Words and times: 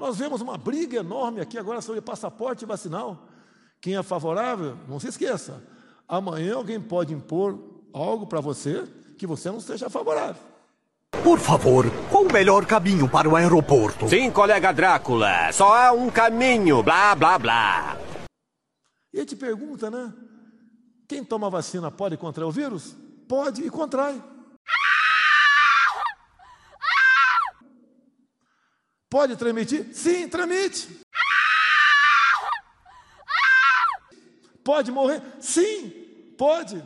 Nós 0.00 0.16
vemos 0.16 0.40
uma 0.40 0.56
briga 0.56 1.00
enorme 1.00 1.42
aqui 1.42 1.58
agora 1.58 1.82
sobre 1.82 2.00
passaporte 2.00 2.64
vacinal. 2.64 3.28
Quem 3.82 3.98
é 3.98 4.02
favorável, 4.02 4.78
não 4.88 4.98
se 4.98 5.08
esqueça, 5.08 5.62
amanhã 6.08 6.54
alguém 6.54 6.80
pode 6.80 7.12
impor 7.12 7.58
algo 7.92 8.26
para 8.26 8.40
você 8.40 8.88
que 9.18 9.26
você 9.26 9.50
não 9.50 9.60
seja 9.60 9.90
favorável. 9.90 10.40
Por 11.22 11.38
favor, 11.38 11.84
qual 12.10 12.24
o 12.24 12.32
melhor 12.32 12.64
caminho 12.64 13.10
para 13.10 13.28
o 13.28 13.36
aeroporto? 13.36 14.08
Sim, 14.08 14.30
colega 14.30 14.72
Drácula, 14.72 15.52
só 15.52 15.70
há 15.70 15.92
um 15.92 16.08
caminho, 16.08 16.82
blá, 16.82 17.14
blá, 17.14 17.38
blá. 17.38 17.98
E 19.12 19.18
ele 19.18 19.26
te 19.26 19.36
pergunta, 19.36 19.90
né? 19.90 20.14
Quem 21.06 21.22
toma 21.22 21.50
vacina 21.50 21.90
pode 21.90 22.16
contrair 22.16 22.48
o 22.48 22.50
vírus? 22.50 22.96
Pode 23.28 23.62
e 23.62 23.68
contrai. 23.68 24.18
Pode 29.10 29.34
transmitir? 29.34 29.88
Sim, 29.92 30.28
transmite. 30.28 31.00
Pode 34.62 34.92
morrer? 34.92 35.20
Sim, 35.40 35.90
pode. 36.38 36.80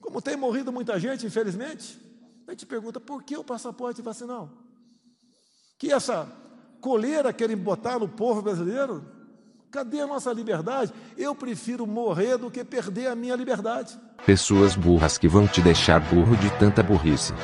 Como 0.00 0.22
tem 0.22 0.36
morrido 0.36 0.72
muita 0.72 0.98
gente, 0.98 1.26
infelizmente, 1.26 2.00
a 2.48 2.52
gente 2.52 2.64
pergunta 2.64 2.98
por 2.98 3.22
que 3.22 3.36
o 3.36 3.44
passaporte 3.44 4.00
vacinal? 4.00 4.48
Que 5.78 5.92
essa 5.92 6.26
coleira 6.80 7.30
querem 7.30 7.56
botar 7.56 7.98
no 7.98 8.08
povo 8.08 8.40
brasileiro? 8.40 9.04
Cadê 9.70 10.00
a 10.00 10.06
nossa 10.06 10.32
liberdade? 10.32 10.94
Eu 11.16 11.34
prefiro 11.34 11.86
morrer 11.86 12.38
do 12.38 12.50
que 12.50 12.64
perder 12.64 13.08
a 13.08 13.14
minha 13.14 13.36
liberdade. 13.36 13.98
Pessoas 14.24 14.74
burras 14.74 15.18
que 15.18 15.28
vão 15.28 15.46
te 15.46 15.60
deixar 15.60 16.00
burro 16.00 16.36
de 16.36 16.50
tanta 16.58 16.82
burrice 16.82 17.34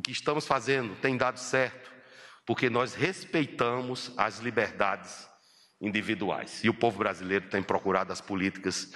que 0.00 0.12
estamos 0.12 0.46
fazendo 0.46 0.94
tem 0.96 1.16
dado 1.16 1.38
certo, 1.38 1.92
porque 2.46 2.68
nós 2.68 2.94
respeitamos 2.94 4.12
as 4.16 4.38
liberdades 4.38 5.28
individuais. 5.80 6.62
E 6.64 6.68
o 6.68 6.74
povo 6.74 6.98
brasileiro 6.98 7.48
tem 7.48 7.62
procurado 7.62 8.12
as 8.12 8.20
políticas 8.20 8.92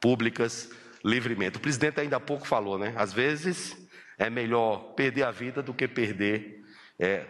públicas 0.00 0.70
livremente. 1.04 1.56
O 1.56 1.60
presidente 1.60 2.00
ainda 2.00 2.16
há 2.16 2.20
pouco 2.20 2.46
falou, 2.46 2.78
né? 2.78 2.92
Às 2.96 3.12
vezes 3.12 3.76
é 4.18 4.28
melhor 4.30 4.94
perder 4.94 5.24
a 5.24 5.30
vida 5.30 5.62
do 5.62 5.74
que 5.74 5.88
perder 5.88 6.64
é, 6.98 7.26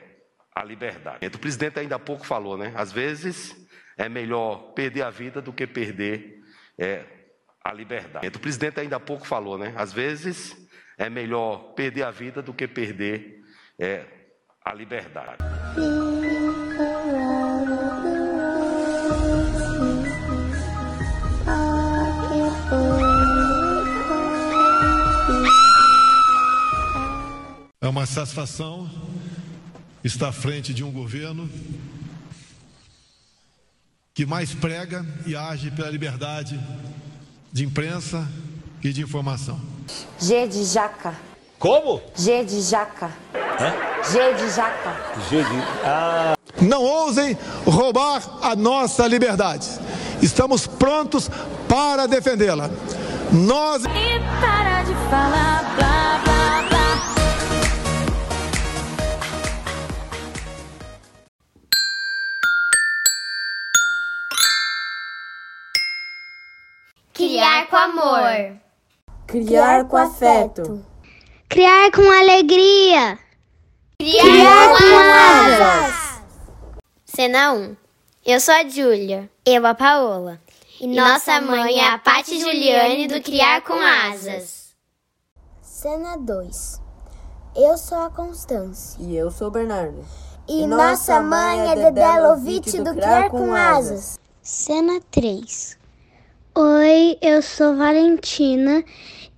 a 0.54 0.64
liberdade. 0.64 1.26
O 1.26 1.38
presidente 1.38 1.78
ainda 1.78 1.96
há 1.96 1.98
pouco 1.98 2.26
falou, 2.26 2.56
né? 2.56 2.72
Às 2.76 2.92
vezes 2.92 3.56
é 3.96 4.08
melhor 4.08 4.72
perder 4.72 5.02
a 5.02 5.10
vida 5.10 5.40
do 5.40 5.52
que 5.52 5.66
perder 5.66 6.42
é, 6.78 7.04
a 7.64 7.72
liberdade. 7.72 8.26
O 8.26 8.40
presidente 8.40 8.80
ainda 8.80 8.96
há 8.96 9.00
pouco 9.00 9.26
falou, 9.26 9.56
né? 9.56 9.72
Às 9.76 9.92
vezes 9.92 10.56
é 10.98 11.08
melhor 11.08 11.74
perder 11.74 12.04
a 12.04 12.10
vida 12.10 12.42
do 12.42 12.52
que 12.52 12.68
perder 12.68 13.42
é, 13.78 14.04
a 14.64 14.74
liberdade. 14.74 15.42
É 27.80 27.88
uma 27.88 28.06
satisfação 28.06 28.88
estar 30.04 30.28
à 30.28 30.32
frente 30.32 30.72
de 30.72 30.84
um 30.84 30.92
governo 30.92 31.50
que 34.14 34.26
mais 34.26 34.54
prega 34.54 35.04
e 35.26 35.34
age 35.34 35.70
pela 35.70 35.90
liberdade 35.90 36.60
de 37.52 37.64
imprensa 37.64 38.28
e 38.82 38.92
de 38.92 39.02
informação. 39.02 39.71
G 40.18 40.46
de 40.48 40.64
jaca. 40.64 41.14
Como? 41.58 42.00
G 42.14 42.44
de 42.44 42.60
jaca. 42.60 43.10
Hã? 43.34 43.72
G 44.10 44.34
de 44.34 44.50
jaca. 44.50 44.96
G 45.30 45.42
de. 45.42 45.62
Ah. 45.84 46.34
Não 46.60 46.82
ousem 46.82 47.36
roubar 47.66 48.22
a 48.42 48.54
nossa 48.56 49.06
liberdade. 49.06 49.68
Estamos 50.20 50.66
prontos 50.66 51.28
para 51.68 52.06
defendê-la. 52.06 52.70
Nós. 53.32 53.84
E 53.84 54.20
para 54.40 54.82
de 54.82 54.94
falar 55.10 55.74
blá 55.76 56.20
blá 56.24 56.62
blá. 56.68 57.14
Criar 67.14 67.66
com 67.68 67.76
amor. 67.76 68.61
Criar 69.32 69.84
com 69.86 69.96
afeto. 69.96 70.84
Criar 71.48 71.90
com 71.90 72.02
alegria. 72.02 73.18
Criar, 73.98 74.20
Criar 74.20 74.68
com, 74.68 74.76
com 74.76 74.98
asas. 75.56 76.22
Cena 77.06 77.52
1. 77.54 77.76
Eu 78.26 78.40
sou 78.40 78.52
a 78.52 78.68
Júlia. 78.68 79.30
Eu 79.46 79.66
a 79.66 79.74
Paola. 79.74 80.38
E, 80.78 80.84
e 80.84 80.86
nossa 80.86 81.40
mãe 81.40 81.80
é 81.80 81.88
a 81.88 81.98
Pati 81.98 82.38
Juliane 82.38 83.08
do 83.08 83.22
Criar 83.22 83.62
com 83.62 83.72
Asas. 83.72 84.74
Cena 85.62 86.18
2. 86.18 86.82
Eu 87.56 87.78
sou 87.78 88.02
a 88.02 88.10
Constância. 88.10 89.02
E 89.02 89.16
eu 89.16 89.30
sou 89.30 89.48
o 89.48 89.50
Bernardo. 89.50 90.04
E, 90.46 90.60
e 90.60 90.66
nossa 90.66 91.22
mãe 91.22 91.70
é 91.70 91.74
Dedé 91.74 92.20
Lovitch 92.20 92.74
do 92.74 92.94
Criar 92.94 93.30
com 93.30 93.54
Asas. 93.54 94.20
Cena 94.42 95.00
3. 95.10 95.80
Oi, 96.54 97.16
eu 97.22 97.40
sou 97.40 97.74
Valentina 97.78 98.84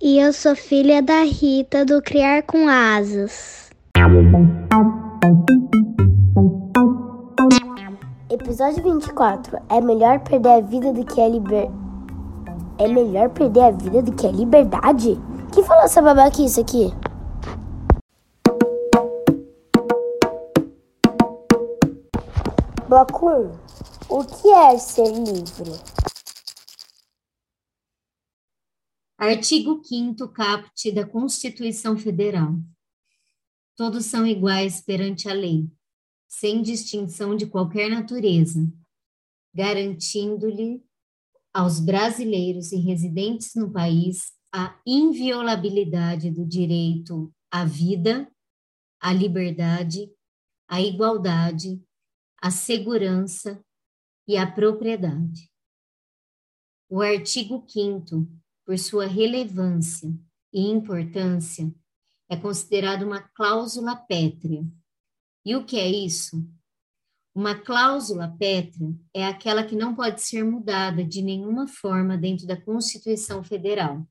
e 0.01 0.19
eu 0.19 0.33
sou 0.33 0.55
filha 0.55 1.01
da 1.01 1.21
Rita 1.21 1.85
do 1.85 2.01
Criar 2.01 2.43
com 2.43 2.67
Asas. 2.67 3.69
Episódio 8.29 8.83
24. 8.83 9.57
É 9.69 9.79
melhor 9.79 10.19
perder 10.19 10.49
a 10.49 10.61
vida 10.61 10.91
do 10.91 11.05
que 11.05 11.21
a 11.21 11.29
liber... 11.29 11.69
É 12.77 12.87
melhor 12.89 13.29
perder 13.29 13.61
a 13.61 13.71
vida 13.71 14.01
do 14.01 14.11
que 14.11 14.27
a 14.27 14.31
liberdade? 14.31 15.17
Quem 15.53 15.63
falou 15.63 15.83
essa 15.83 16.01
babaquice 16.01 16.59
aqui? 16.59 16.93
Bloco 22.89 23.29
1. 23.29 23.51
O 24.09 24.23
que 24.25 24.49
é 24.49 24.77
ser 24.77 25.07
livre? 25.07 25.79
Artigo 29.17 29.81
5 29.81 30.27
caput 30.27 30.91
da 30.91 31.07
Constituição 31.07 31.97
Federal. 31.97 32.53
Todos 33.73 34.05
são 34.07 34.27
iguais 34.27 34.81
perante 34.81 35.29
a 35.29 35.33
lei, 35.33 35.69
sem 36.27 36.61
distinção 36.61 37.33
de 37.33 37.47
qualquer 37.47 37.89
natureza, 37.89 38.69
garantindo-lhe 39.53 40.83
aos 41.53 41.79
brasileiros 41.79 42.73
e 42.73 42.75
residentes 42.75 43.55
no 43.55 43.71
país 43.71 44.33
a 44.53 44.77
inviolabilidade 44.85 46.29
do 46.29 46.45
direito 46.45 47.33
à 47.49 47.63
vida, 47.63 48.29
à 48.99 49.13
liberdade, 49.13 50.11
à 50.67 50.81
igualdade, 50.81 51.81
à 52.41 52.51
segurança 52.51 53.63
e 54.27 54.35
à 54.35 54.45
propriedade. 54.45 55.49
O 56.89 57.01
artigo 57.01 57.65
5 57.65 58.44
por 58.65 58.77
sua 58.79 59.05
relevância 59.05 60.09
e 60.51 60.61
importância, 60.61 61.73
é 62.29 62.35
considerado 62.35 63.03
uma 63.03 63.21
cláusula 63.21 63.95
pétrea. 63.95 64.65
E 65.45 65.55
o 65.55 65.63
que 65.63 65.77
é 65.77 65.87
isso? 65.87 66.43
Uma 67.35 67.53
cláusula 67.53 68.33
pétrea 68.39 68.95
é 69.13 69.25
aquela 69.25 69.63
que 69.63 69.75
não 69.75 69.93
pode 69.93 70.21
ser 70.21 70.43
mudada 70.43 71.03
de 71.03 71.21
nenhuma 71.21 71.67
forma 71.67 72.17
dentro 72.17 72.47
da 72.47 72.59
Constituição 72.59 73.43
Federal. 73.43 74.07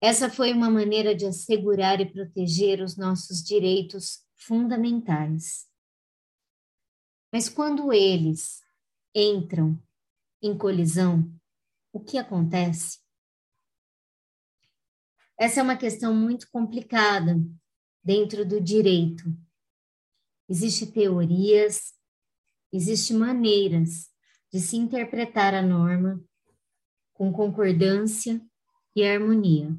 Essa 0.00 0.30
foi 0.30 0.52
uma 0.52 0.70
maneira 0.70 1.14
de 1.14 1.24
assegurar 1.26 2.00
e 2.00 2.06
proteger 2.06 2.82
os 2.82 2.96
nossos 2.96 3.42
direitos 3.42 4.24
fundamentais. 4.34 5.66
Mas 7.32 7.48
quando 7.48 7.92
eles 7.92 8.60
entram 9.14 9.82
em 10.42 10.56
colisão, 10.56 11.28
o 11.92 11.98
que 11.98 12.18
acontece? 12.18 13.05
Essa 15.38 15.60
é 15.60 15.62
uma 15.62 15.76
questão 15.76 16.14
muito 16.14 16.50
complicada 16.50 17.38
dentro 18.02 18.46
do 18.46 18.60
direito. 18.60 19.24
Existem 20.48 20.90
teorias, 20.90 21.92
existem 22.72 23.18
maneiras 23.18 24.08
de 24.50 24.60
se 24.60 24.76
interpretar 24.76 25.54
a 25.54 25.60
norma 25.60 26.22
com 27.12 27.32
concordância 27.32 28.40
e 28.94 29.04
harmonia. 29.04 29.76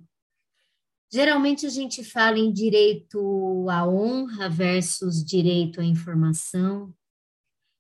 Geralmente 1.11 1.65
a 1.65 1.69
gente 1.69 2.03
fala 2.03 2.37
em 2.37 2.51
direito 2.51 3.65
à 3.69 3.87
honra 3.87 4.49
versus 4.49 5.23
direito 5.23 5.79
à 5.79 5.83
informação 5.83 6.93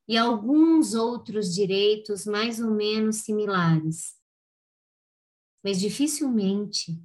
e 0.07 0.17
alguns 0.17 0.93
outros 0.93 1.53
direitos 1.53 2.25
mais 2.25 2.61
ou 2.61 2.71
menos 2.71 3.17
similares. 3.17 4.15
Mas 5.61 5.79
dificilmente 5.79 6.97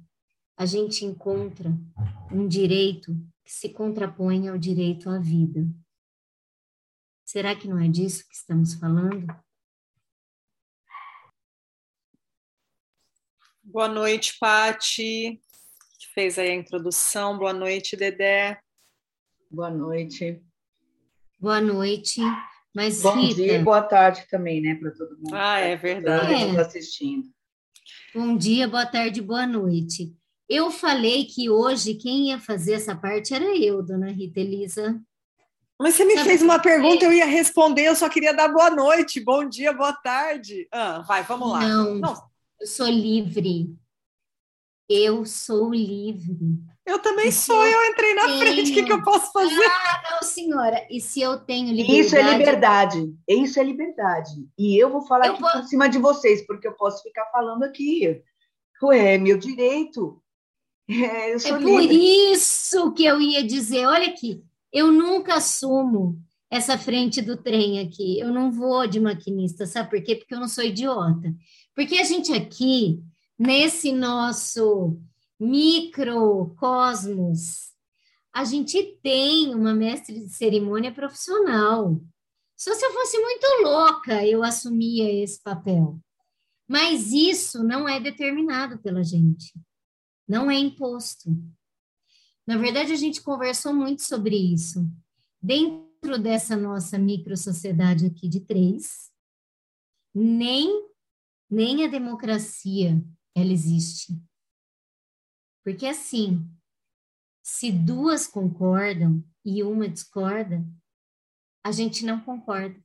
a 0.55 0.65
gente 0.65 1.05
encontra 1.05 1.69
um 2.31 2.47
direito 2.47 3.15
que 3.43 3.51
se 3.51 3.69
contrapõe 3.69 4.47
ao 4.47 4.57
direito 4.57 5.09
à 5.09 5.19
vida. 5.19 5.65
Será 7.25 7.55
que 7.55 7.67
não 7.67 7.79
é 7.79 7.87
disso 7.87 8.27
que 8.27 8.35
estamos 8.35 8.75
falando? 8.75 9.25
Boa 13.63 13.87
noite, 13.87 14.37
Pati, 14.39 15.41
que 15.97 16.07
fez 16.13 16.37
aí 16.37 16.49
a 16.49 16.55
introdução. 16.55 17.37
Boa 17.37 17.53
noite, 17.53 17.95
Dedé. 17.95 18.61
Boa 19.49 19.71
noite. 19.71 20.43
Boa 21.39 21.59
noite. 21.59 22.21
Mas, 22.75 23.01
Bom 23.01 23.15
Rita, 23.15 23.35
dia 23.35 23.59
e 23.59 23.63
boa 23.63 23.81
tarde 23.81 24.27
também, 24.29 24.61
né, 24.61 24.75
para 24.75 24.91
todo 24.91 25.17
mundo. 25.17 25.33
Ah, 25.33 25.59
é 25.59 25.75
verdade. 25.75 26.33
É. 26.33 26.59
assistindo. 26.59 27.31
Bom 28.13 28.35
dia, 28.35 28.67
boa 28.67 28.85
tarde, 28.85 29.21
boa 29.21 29.45
noite. 29.45 30.15
Eu 30.53 30.69
falei 30.69 31.25
que 31.25 31.49
hoje 31.49 31.95
quem 31.95 32.27
ia 32.29 32.39
fazer 32.39 32.73
essa 32.73 32.95
parte 32.95 33.33
era 33.33 33.57
eu, 33.57 33.81
dona 33.81 34.11
Rita 34.11 34.39
Elisa. 34.39 35.01
Mas 35.79 35.95
você 35.95 36.05
me 36.05 36.13
Sabe 36.13 36.25
fez 36.29 36.41
uma 36.43 36.59
pergunta, 36.59 37.03
eu 37.03 37.11
ia 37.11 37.25
responder, 37.25 37.87
eu 37.87 37.95
só 37.95 38.07
queria 38.07 38.33
dar 38.33 38.47
boa 38.49 38.69
noite, 38.69 39.19
bom 39.19 39.43
dia, 39.49 39.73
boa 39.73 39.93
tarde. 39.93 40.67
Ah, 40.71 40.99
vai, 41.07 41.23
vamos 41.23 41.49
lá. 41.51 41.67
Não, 41.67 41.99
eu 42.61 42.67
sou 42.67 42.87
livre. 42.87 43.75
Eu 44.87 45.25
sou 45.25 45.73
livre. 45.73 46.37
eu 46.85 46.99
também 46.99 47.29
E 47.29 47.31
se 47.31 47.47
sou, 47.47 47.65
eu 47.65 47.71
eu 47.81 47.91
entrei 47.91 48.13
na 48.13 48.37
frente, 48.37 48.61
o 48.61 48.65
que, 48.65 48.73
tenho- 48.75 48.85
que 48.85 48.93
eu 48.93 49.01
posso 49.03 49.31
fazer? 49.31 49.65
Ah, 49.65 50.03
não, 50.11 50.21
senhora. 50.27 50.85
E 50.91 51.01
se 51.01 51.19
eu 51.21 51.39
tenho 51.39 51.69
liberdade? 51.73 51.99
Isso 51.99 52.15
é 52.15 52.37
liberdade. 52.37 53.15
Isso 53.27 53.59
é 53.59 53.63
liberdade. 53.63 54.31
E 54.57 54.77
eu 54.77 54.91
vou 54.91 55.01
falar 55.01 55.25
Eu 55.27 55.33
aqui 55.33 55.41
posso- 55.41 55.59
por 55.61 55.67
cima 55.67 55.89
de 55.89 55.97
vocês, 55.97 56.45
porque 56.45 56.67
eu 56.67 56.73
posso 56.73 57.01
ficar 57.01 57.25
falando 57.31 57.63
aqui. 57.63 58.21
Ué, 58.83 59.15
é 59.15 59.17
meu 59.17 59.37
direito. 59.37 60.21
É, 60.89 61.31
É 61.31 61.59
por 61.59 61.81
isso 61.81 62.91
que 62.93 63.05
eu 63.05 63.21
ia 63.21 63.43
dizer, 63.43 63.85
olha 63.85 64.09
aqui, 64.09 64.43
eu 64.71 64.91
nunca 64.91 65.35
assumo 65.35 66.19
essa 66.49 66.77
frente 66.77 67.21
do 67.21 67.37
trem 67.37 67.79
aqui. 67.79 68.19
Eu 68.19 68.33
não 68.33 68.51
vou 68.51 68.85
de 68.85 68.99
maquinista, 68.99 69.65
sabe 69.65 69.89
por 69.89 70.03
quê? 70.03 70.15
Porque 70.15 70.35
eu 70.35 70.39
não 70.39 70.47
sou 70.47 70.63
idiota. 70.63 71.33
Porque 71.75 71.95
a 71.95 72.03
gente 72.03 72.31
aqui, 72.33 73.01
nesse 73.37 73.91
nosso 73.91 74.99
microcosmos, 75.39 77.71
a 78.33 78.43
gente 78.43 78.97
tem 79.01 79.55
uma 79.55 79.73
mestre 79.73 80.19
de 80.19 80.29
cerimônia 80.29 80.91
profissional. 80.91 81.99
Só 82.57 82.73
se 82.73 82.85
eu 82.85 82.93
fosse 82.93 83.17
muito 83.19 83.45
louca, 83.63 84.25
eu 84.25 84.43
assumia 84.43 85.23
esse 85.23 85.41
papel. 85.41 85.99
Mas 86.67 87.11
isso 87.11 87.63
não 87.63 87.87
é 87.87 87.99
determinado 87.99 88.79
pela 88.79 89.03
gente 89.03 89.53
não 90.27 90.49
é 90.49 90.55
imposto. 90.55 91.29
Na 92.45 92.57
verdade, 92.57 92.91
a 92.91 92.95
gente 92.95 93.21
conversou 93.21 93.73
muito 93.73 94.01
sobre 94.01 94.35
isso. 94.35 94.85
Dentro 95.41 96.17
dessa 96.21 96.55
nossa 96.55 96.97
micro-sociedade 96.97 98.05
aqui 98.05 98.27
de 98.27 98.41
três, 98.41 99.11
nem, 100.13 100.89
nem 101.49 101.85
a 101.85 101.87
democracia 101.87 103.01
ela 103.35 103.51
existe. 103.51 104.13
Porque 105.63 105.85
assim, 105.85 106.45
se 107.41 107.71
duas 107.71 108.27
concordam 108.27 109.23
e 109.45 109.63
uma 109.63 109.87
discorda, 109.87 110.65
a 111.63 111.71
gente 111.71 112.05
não 112.05 112.19
concorda. 112.19 112.81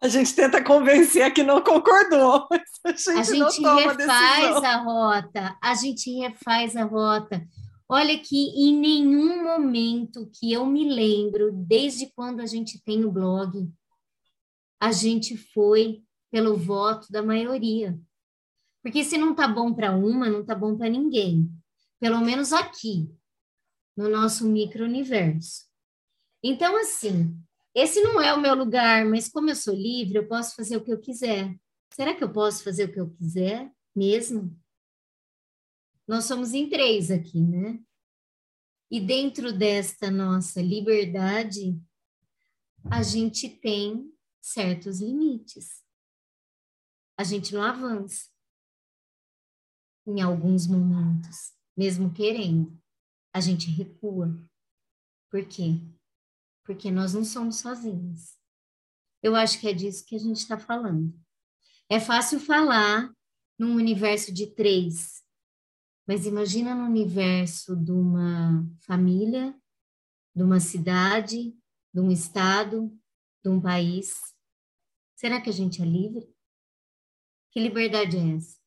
A 0.00 0.06
gente 0.06 0.34
tenta 0.34 0.62
convencer 0.62 1.22
a 1.22 1.30
que 1.30 1.42
não 1.42 1.60
concordou, 1.60 2.46
mas 2.84 3.08
a 3.08 3.14
gente, 3.14 3.18
A 3.18 3.22
gente 3.22 3.60
não 3.62 3.74
toma 3.74 3.92
refaz 3.92 4.48
decisão. 4.48 4.64
a 4.64 4.76
rota, 4.76 5.58
a 5.60 5.74
gente 5.74 6.10
refaz 6.18 6.76
a 6.76 6.84
rota. 6.84 7.46
Olha 7.88 8.18
que 8.18 8.48
em 8.50 8.78
nenhum 8.78 9.42
momento 9.42 10.30
que 10.38 10.52
eu 10.52 10.64
me 10.66 10.88
lembro, 10.88 11.50
desde 11.52 12.12
quando 12.14 12.40
a 12.40 12.46
gente 12.46 12.80
tem 12.84 13.04
o 13.04 13.10
blog, 13.10 13.68
a 14.80 14.92
gente 14.92 15.36
foi 15.36 16.02
pelo 16.30 16.56
voto 16.56 17.10
da 17.10 17.22
maioria. 17.22 17.98
Porque 18.82 19.02
se 19.02 19.18
não 19.18 19.34
tá 19.34 19.48
bom 19.48 19.72
para 19.72 19.96
uma, 19.96 20.28
não 20.28 20.44
tá 20.44 20.54
bom 20.54 20.76
para 20.76 20.88
ninguém. 20.88 21.50
Pelo 21.98 22.20
menos 22.20 22.52
aqui, 22.52 23.10
no 23.96 24.08
nosso 24.08 24.46
micro-universo. 24.46 25.64
Então, 26.42 26.76
assim, 26.76 27.36
esse 27.78 28.00
não 28.00 28.20
é 28.20 28.34
o 28.34 28.40
meu 28.40 28.54
lugar, 28.54 29.04
mas 29.04 29.28
como 29.28 29.50
eu 29.50 29.56
sou 29.56 29.74
livre, 29.74 30.18
eu 30.18 30.26
posso 30.26 30.56
fazer 30.56 30.76
o 30.76 30.84
que 30.84 30.92
eu 30.92 31.00
quiser. 31.00 31.56
Será 31.94 32.14
que 32.14 32.24
eu 32.24 32.32
posso 32.32 32.64
fazer 32.64 32.84
o 32.84 32.92
que 32.92 33.00
eu 33.00 33.10
quiser 33.10 33.72
mesmo? 33.94 34.58
Nós 36.06 36.24
somos 36.24 36.54
em 36.54 36.68
três 36.68 37.10
aqui, 37.10 37.40
né? 37.40 37.80
E 38.90 39.00
dentro 39.00 39.52
desta 39.52 40.10
nossa 40.10 40.62
liberdade, 40.62 41.80
a 42.90 43.02
gente 43.02 43.48
tem 43.48 44.12
certos 44.40 45.00
limites. 45.00 45.84
A 47.16 47.22
gente 47.22 47.54
não 47.54 47.62
avança 47.62 48.28
em 50.06 50.20
alguns 50.20 50.66
momentos, 50.66 51.52
mesmo 51.76 52.12
querendo. 52.12 52.76
A 53.32 53.40
gente 53.40 53.70
recua. 53.70 54.34
Por 55.30 55.46
quê? 55.46 55.80
Porque 56.68 56.90
nós 56.90 57.14
não 57.14 57.24
somos 57.24 57.60
sozinhos. 57.60 58.36
Eu 59.22 59.34
acho 59.34 59.58
que 59.58 59.68
é 59.68 59.72
disso 59.72 60.04
que 60.04 60.14
a 60.14 60.18
gente 60.18 60.36
está 60.36 60.58
falando. 60.58 61.18
É 61.88 61.98
fácil 61.98 62.38
falar 62.38 63.10
num 63.58 63.74
universo 63.74 64.30
de 64.30 64.54
três, 64.54 65.24
mas 66.06 66.26
imagina 66.26 66.74
no 66.74 66.84
universo 66.84 67.74
de 67.74 67.90
uma 67.90 68.70
família, 68.80 69.58
de 70.36 70.42
uma 70.42 70.60
cidade, 70.60 71.56
de 71.94 72.00
um 72.02 72.10
estado, 72.10 72.94
de 73.42 73.48
um 73.48 73.58
país. 73.58 74.20
Será 75.16 75.40
que 75.40 75.48
a 75.48 75.54
gente 75.54 75.80
é 75.80 75.86
livre? 75.86 76.30
Que 77.50 77.60
liberdade 77.60 78.18
é 78.18 78.36
essa? 78.36 78.57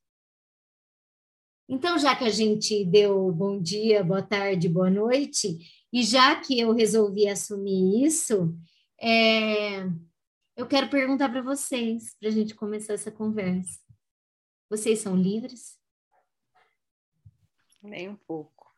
Então, 1.73 1.97
já 1.97 2.13
que 2.13 2.25
a 2.25 2.29
gente 2.29 2.83
deu 2.83 3.31
bom 3.31 3.57
dia, 3.57 4.03
boa 4.03 4.21
tarde, 4.21 4.67
boa 4.67 4.89
noite, 4.89 5.57
e 5.93 6.03
já 6.03 6.35
que 6.35 6.59
eu 6.59 6.73
resolvi 6.73 7.29
assumir 7.29 8.03
isso, 8.05 8.53
é, 9.01 9.85
eu 10.57 10.67
quero 10.67 10.89
perguntar 10.89 11.29
para 11.29 11.41
vocês, 11.41 12.13
para 12.19 12.27
a 12.27 12.31
gente 12.31 12.53
começar 12.55 12.91
essa 12.91 13.09
conversa. 13.09 13.79
Vocês 14.69 14.99
são 14.99 15.15
livres? 15.15 15.79
Nem 17.81 18.09
um 18.09 18.17
pouco. 18.17 18.69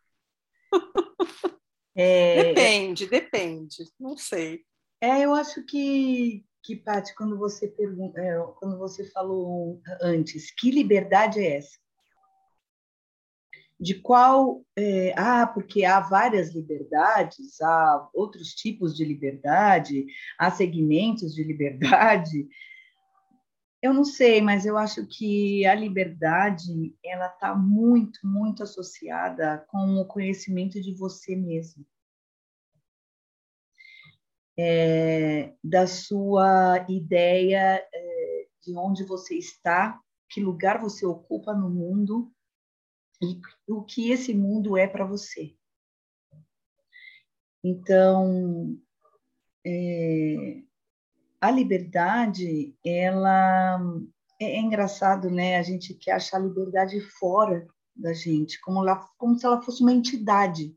É, 1.95 2.45
Depende, 2.45 3.05
depende. 3.05 3.85
Não 3.99 4.17
sei. 4.17 4.65
É, 4.99 5.23
eu 5.23 5.35
acho 5.35 5.63
que, 5.63 6.43
que 6.63 6.75
Paty, 6.75 7.13
quando 7.13 7.37
você 7.37 7.67
pergunta, 7.67 8.19
é, 8.19 8.35
quando 8.57 8.79
você 8.79 9.07
falou 9.11 9.79
antes, 10.01 10.49
que 10.55 10.71
liberdade 10.71 11.39
é 11.39 11.57
essa? 11.57 11.82
De 13.79 13.95
qual? 13.95 14.63
é, 14.75 15.13
ah, 15.17 15.45
porque 15.45 15.85
há 15.85 15.99
várias 15.99 16.53
liberdades, 16.53 17.61
há 17.61 18.09
outros 18.13 18.49
tipos 18.53 18.95
de 18.95 19.05
liberdade, 19.05 20.05
há 20.37 20.49
segmentos 20.49 21.33
de 21.33 21.43
liberdade. 21.43 22.47
Eu 23.81 23.93
não 23.93 24.03
sei, 24.03 24.41
mas 24.41 24.65
eu 24.65 24.77
acho 24.77 25.05
que 25.05 25.65
a 25.65 25.75
liberdade 25.75 26.95
ela 27.03 27.27
está 27.27 27.53
muito, 27.53 28.19
muito 28.23 28.63
associada 28.63 29.63
com 29.67 29.97
o 29.97 30.05
conhecimento 30.05 30.81
de 30.81 30.93
você 30.95 31.35
mesmo. 31.35 31.85
É, 34.57 35.53
da 35.63 35.87
sua 35.87 36.85
ideia 36.87 37.83
é, 37.93 38.45
de 38.61 38.77
onde 38.77 39.03
você 39.03 39.35
está, 39.35 39.99
que 40.29 40.39
lugar 40.39 40.79
você 40.79 41.05
ocupa 41.05 41.53
no 41.53 41.69
mundo 41.69 42.31
e 43.23 43.71
o 43.71 43.83
que 43.83 44.11
esse 44.11 44.33
mundo 44.33 44.77
é 44.77 44.87
para 44.87 45.05
você. 45.05 45.55
Então, 47.63 48.77
é, 49.65 50.61
a 51.39 51.49
liberdade, 51.49 52.75
ela 52.85 53.79
é, 54.39 54.57
é 54.57 54.59
engraçado, 54.59 55.29
né? 55.29 55.57
A 55.57 55.63
gente 55.63 55.93
quer 55.93 56.13
achar 56.13 56.37
a 56.37 56.41
liberdade 56.45 56.99
fora 57.19 57.67
da 57.95 58.13
gente, 58.13 58.59
como, 58.61 58.81
ela, 58.81 59.07
como 59.17 59.37
se 59.37 59.45
ela 59.45 59.61
fosse 59.61 59.81
uma 59.81 59.93
entidade. 59.93 60.75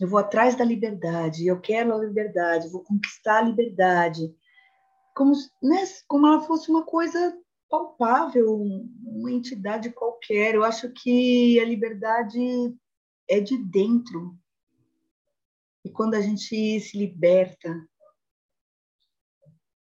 Eu 0.00 0.08
vou 0.08 0.18
atrás 0.18 0.54
da 0.54 0.64
liberdade, 0.64 1.46
eu 1.46 1.60
quero 1.60 1.92
a 1.92 1.98
liberdade, 1.98 2.70
vou 2.70 2.84
conquistar 2.84 3.38
a 3.38 3.42
liberdade, 3.42 4.32
como, 5.14 5.32
né, 5.60 5.84
como 6.06 6.26
ela 6.26 6.40
fosse 6.42 6.70
uma 6.70 6.84
coisa 6.84 7.36
palpável, 7.68 8.60
uma 9.04 9.30
entidade 9.30 9.90
qualquer. 9.90 10.54
Eu 10.54 10.64
acho 10.64 10.90
que 10.90 11.58
a 11.60 11.64
liberdade 11.64 12.38
é 13.28 13.40
de 13.40 13.56
dentro. 13.58 14.36
E 15.84 15.90
quando 15.90 16.14
a 16.14 16.20
gente 16.20 16.80
se 16.80 16.98
liberta, 16.98 17.74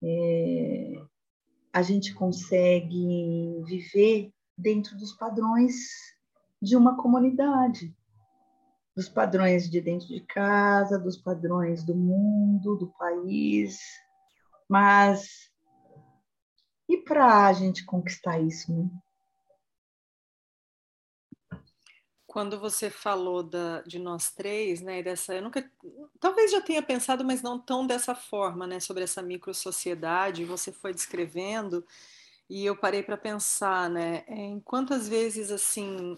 é, 0.03 0.93
a 1.71 1.81
gente 1.81 2.13
consegue 2.13 3.61
viver 3.65 4.31
dentro 4.57 4.97
dos 4.97 5.13
padrões 5.13 5.75
de 6.61 6.75
uma 6.75 6.95
comunidade. 6.97 7.93
dos 8.95 9.09
padrões 9.09 9.67
de 9.71 9.81
dentro 9.81 10.07
de 10.07 10.21
casa, 10.21 10.99
dos 10.99 11.17
padrões 11.17 11.83
do 11.83 11.95
mundo, 11.95 12.75
do 12.75 12.91
país. 12.91 13.79
Mas 14.69 15.51
e 16.93 16.97
para 17.01 17.47
a 17.47 17.53
gente 17.53 17.83
conquistar 17.85 18.39
isso, 18.39 18.71
né? 18.71 18.89
Quando 22.25 22.59
você 22.59 22.89
falou 22.89 23.43
da, 23.43 23.81
de 23.81 23.99
nós 23.99 24.31
três, 24.31 24.81
né, 24.81 25.03
dessa, 25.03 25.35
eu 25.35 25.41
nunca, 25.43 25.69
talvez 26.19 26.51
já 26.51 26.59
tenha 26.61 26.81
pensado, 26.81 27.23
mas 27.23 27.43
não 27.43 27.59
tão 27.59 27.85
dessa 27.85 28.15
forma, 28.15 28.65
né, 28.65 28.79
sobre 28.79 29.03
essa 29.03 29.21
micro 29.21 29.53
sociedade. 29.53 30.43
Você 30.45 30.71
foi 30.71 30.93
descrevendo 30.93 31.85
e 32.49 32.65
eu 32.65 32.75
parei 32.75 33.03
para 33.03 33.17
pensar, 33.17 33.87
né, 33.87 34.23
em 34.27 34.59
quantas 34.59 35.07
vezes 35.07 35.51
assim 35.51 36.15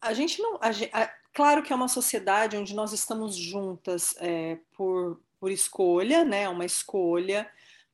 a 0.00 0.14
gente 0.14 0.40
não, 0.40 0.56
a, 0.56 0.70
a, 1.02 1.10
claro 1.32 1.62
que 1.62 1.72
é 1.72 1.76
uma 1.76 1.88
sociedade 1.88 2.56
onde 2.56 2.74
nós 2.74 2.92
estamos 2.92 3.36
juntas 3.36 4.14
é, 4.18 4.58
por, 4.76 5.20
por 5.38 5.50
escolha, 5.50 6.24
né, 6.24 6.48
uma 6.48 6.64
escolha 6.64 7.48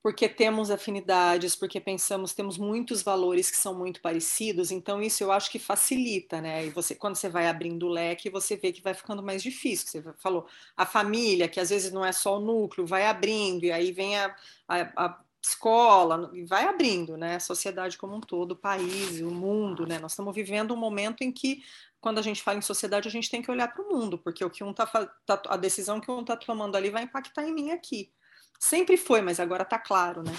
porque 0.05 0.29
temos 0.29 0.71
afinidades, 0.71 1.57
porque 1.57 1.81
pensamos, 1.81 2.35
temos 2.35 2.59
muitos 2.59 3.01
valores 3.01 3.51
que 3.51 3.57
são 3.57 3.75
muito 3.75 4.03
parecidos, 4.03 4.71
então 4.71 5.01
isso 5.01 5.25
eu 5.25 5.33
acho 5.33 5.51
que 5.51 5.59
facilita, 5.59 6.43
né? 6.43 6.67
E 6.67 6.69
você, 6.69 6.95
quando 6.95 7.17
você 7.17 7.27
vai 7.27 7.49
abrindo 7.49 7.87
o 7.87 7.89
leque, 7.89 8.29
você 8.29 8.55
vê 8.55 8.71
que 8.71 8.83
vai 8.83 8.93
ficando 8.93 9.23
mais 9.23 9.43
difícil. 9.43 10.03
Você 10.03 10.13
falou, 10.19 10.47
a 10.77 10.85
família, 10.85 11.49
que 11.49 11.59
às 11.59 11.71
vezes 11.71 11.91
não 11.91 12.05
é 12.05 12.13
só 12.13 12.37
o 12.37 12.41
núcleo, 12.41 12.87
vai 12.87 13.07
abrindo, 13.07 13.65
e 13.65 13.73
aí 13.73 13.93
vem 13.93 14.19
a, 14.19 14.37
a, 14.69 15.07
a 15.07 15.21
escola, 15.43 16.31
e 16.35 16.45
vai 16.45 16.67
abrindo, 16.67 17.17
né? 17.17 17.37
A 17.37 17.41
sociedade 17.41 17.97
como 17.97 18.15
um 18.15 18.21
todo, 18.21 18.53
o 18.53 18.57
país, 18.57 19.23
o 19.23 19.31
mundo, 19.31 19.87
né? 19.87 19.99
Nós 19.99 20.13
estamos 20.13 20.35
vivendo 20.35 20.75
um 20.75 20.77
momento 20.77 21.23
em 21.23 21.33
que 21.33 21.65
quando 21.99 22.19
a 22.19 22.23
gente 22.23 22.43
fala 22.43 22.59
em 22.59 22.61
sociedade, 22.63 23.09
a 23.09 23.11
gente 23.11 23.31
tem 23.31 23.41
que 23.41 23.51
olhar 23.51 23.69
para 23.69 23.83
o 23.83 23.89
mundo, 23.89 24.19
porque 24.19 24.45
o 24.45 24.51
que 24.51 24.63
um 24.63 24.75
tá, 24.75 24.87
tá, 25.25 25.43
a 25.49 25.57
decisão 25.57 25.99
que 25.99 26.11
um 26.11 26.21
está 26.21 26.37
tomando 26.37 26.77
ali 26.77 26.91
vai 26.91 27.05
impactar 27.05 27.49
em 27.49 27.55
mim 27.55 27.71
aqui. 27.71 28.13
Sempre 28.59 28.97
foi, 28.97 29.21
mas 29.21 29.41
agora 29.41 29.63
está 29.63 29.79
claro, 29.79 30.23
né? 30.23 30.33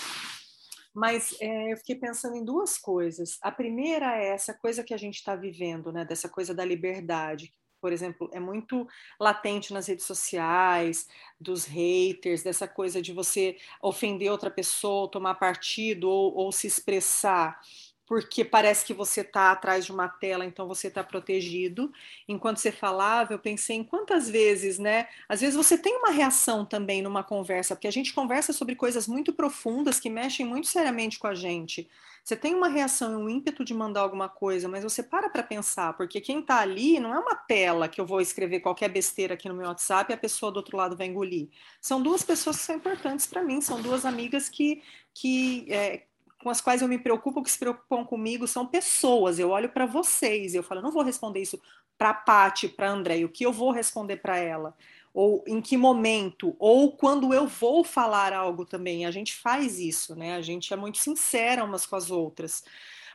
Mas 0.93 1.35
é, 1.41 1.73
eu 1.73 1.77
fiquei 1.77 1.95
pensando 1.95 2.37
em 2.37 2.45
duas 2.45 2.77
coisas. 2.77 3.37
A 3.41 3.51
primeira 3.51 4.17
é 4.17 4.29
essa 4.29 4.53
coisa 4.53 4.83
que 4.83 4.93
a 4.93 4.97
gente 4.97 5.15
está 5.15 5.35
vivendo, 5.35 5.91
né? 5.91 6.05
Dessa 6.05 6.29
coisa 6.29 6.53
da 6.53 6.63
liberdade. 6.63 7.53
Por 7.81 7.91
exemplo, 7.91 8.29
é 8.33 8.39
muito 8.39 8.87
latente 9.19 9.73
nas 9.73 9.87
redes 9.87 10.05
sociais, 10.05 11.07
dos 11.39 11.65
haters, 11.65 12.41
dessa 12.41 12.67
coisa 12.67 13.01
de 13.01 13.13
você 13.13 13.57
ofender 13.81 14.31
outra 14.31 14.49
pessoa, 14.49 15.11
tomar 15.11 15.35
partido 15.35 16.09
ou, 16.09 16.33
ou 16.33 16.51
se 16.51 16.65
expressar 16.65 17.59
porque 18.05 18.45
parece 18.45 18.85
que 18.85 18.93
você 18.93 19.21
está 19.21 19.51
atrás 19.51 19.85
de 19.85 19.91
uma 19.91 20.07
tela, 20.07 20.45
então 20.45 20.67
você 20.67 20.87
está 20.87 21.03
protegido. 21.03 21.91
Enquanto 22.27 22.57
você 22.57 22.71
falava, 22.71 23.33
eu 23.33 23.39
pensei 23.39 23.77
em 23.77 23.83
quantas 23.83 24.29
vezes, 24.29 24.77
né? 24.77 25.07
Às 25.27 25.41
vezes 25.41 25.55
você 25.55 25.77
tem 25.77 25.97
uma 25.97 26.11
reação 26.11 26.65
também 26.65 27.01
numa 27.01 27.23
conversa, 27.23 27.75
porque 27.75 27.87
a 27.87 27.91
gente 27.91 28.13
conversa 28.13 28.53
sobre 28.53 28.75
coisas 28.75 29.07
muito 29.07 29.33
profundas 29.33 29.99
que 29.99 30.09
mexem 30.09 30.45
muito 30.45 30.67
seriamente 30.67 31.17
com 31.17 31.27
a 31.27 31.33
gente. 31.33 31.89
Você 32.23 32.35
tem 32.35 32.55
uma 32.55 32.67
reação 32.67 33.11
e 33.11 33.15
um 33.15 33.29
ímpeto 33.29 33.63
de 33.63 33.71
mandar 33.71 34.01
alguma 34.01 34.27
coisa, 34.27 34.67
mas 34.67 34.83
você 34.83 35.03
para 35.03 35.29
para 35.29 35.43
pensar, 35.43 35.93
porque 35.93 36.19
quem 36.19 36.39
está 36.39 36.59
ali 36.59 36.99
não 36.99 37.13
é 37.13 37.19
uma 37.19 37.35
tela 37.35 37.87
que 37.87 38.01
eu 38.01 38.05
vou 38.05 38.19
escrever 38.19 38.61
qualquer 38.61 38.89
besteira 38.89 39.35
aqui 39.35 39.47
no 39.47 39.53
meu 39.53 39.67
WhatsApp 39.67 40.11
e 40.11 40.15
a 40.15 40.17
pessoa 40.17 40.51
do 40.51 40.57
outro 40.57 40.75
lado 40.75 40.97
vai 40.97 41.05
engolir. 41.05 41.49
São 41.79 42.01
duas 42.01 42.23
pessoas 42.23 42.57
que 42.57 42.63
são 42.63 42.75
importantes 42.75 43.27
para 43.27 43.43
mim, 43.43 43.61
são 43.61 43.79
duas 43.79 44.05
amigas 44.05 44.49
que, 44.49 44.81
que 45.13 45.67
é, 45.71 46.05
com 46.45 46.51
as 46.51 46.61
quais 46.61 46.83
eu 46.83 46.87
me 46.87 46.99
preocupo, 46.99 47.41
que 47.41 47.49
se 47.49 47.57
preocupam 47.57 48.05
comigo, 48.05 48.47
são 48.47 48.67
pessoas. 48.67 49.39
Eu 49.39 49.49
olho 49.49 49.67
para 49.67 49.87
vocês, 49.87 50.53
eu 50.53 50.61
falo, 50.61 50.79
não 50.79 50.91
vou 50.91 51.01
responder 51.01 51.41
isso 51.41 51.59
para 51.97 52.11
a 52.11 52.13
Pati, 52.13 52.69
para 52.69 52.91
André, 52.91 53.25
o 53.25 53.29
que 53.29 53.43
eu 53.43 53.51
vou 53.51 53.71
responder 53.71 54.17
para 54.17 54.37
ela? 54.37 54.77
Ou 55.11 55.43
em 55.47 55.59
que 55.59 55.75
momento? 55.75 56.55
Ou 56.59 56.91
quando 56.91 57.33
eu 57.33 57.47
vou 57.47 57.83
falar 57.83 58.31
algo 58.31 58.63
também. 58.63 59.07
A 59.07 59.11
gente 59.11 59.33
faz 59.33 59.79
isso, 59.79 60.15
né? 60.15 60.35
A 60.35 60.41
gente 60.43 60.71
é 60.71 60.75
muito 60.75 60.99
sincera 60.99 61.63
umas 61.63 61.87
com 61.87 61.95
as 61.95 62.11
outras 62.11 62.63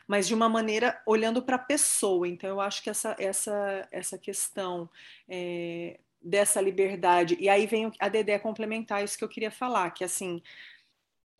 mas 0.05 0.27
de 0.27 0.33
uma 0.33 0.49
maneira 0.49 1.01
olhando 1.05 1.41
para 1.41 1.55
a 1.55 1.59
pessoa. 1.59 2.27
Então, 2.27 2.49
eu 2.49 2.59
acho 2.59 2.83
que 2.83 2.89
essa, 2.89 3.15
essa, 3.17 3.87
essa 3.91 4.17
questão 4.17 4.89
é, 5.29 6.01
dessa 6.21 6.59
liberdade, 6.59 7.37
e 7.39 7.47
aí 7.47 7.65
vem 7.65 7.89
a 7.97 8.09
Dedé 8.09 8.37
complementar 8.37 9.01
isso 9.01 9.17
que 9.17 9.23
eu 9.23 9.29
queria 9.29 9.51
falar, 9.51 9.89
que 9.91 10.03
assim, 10.03 10.41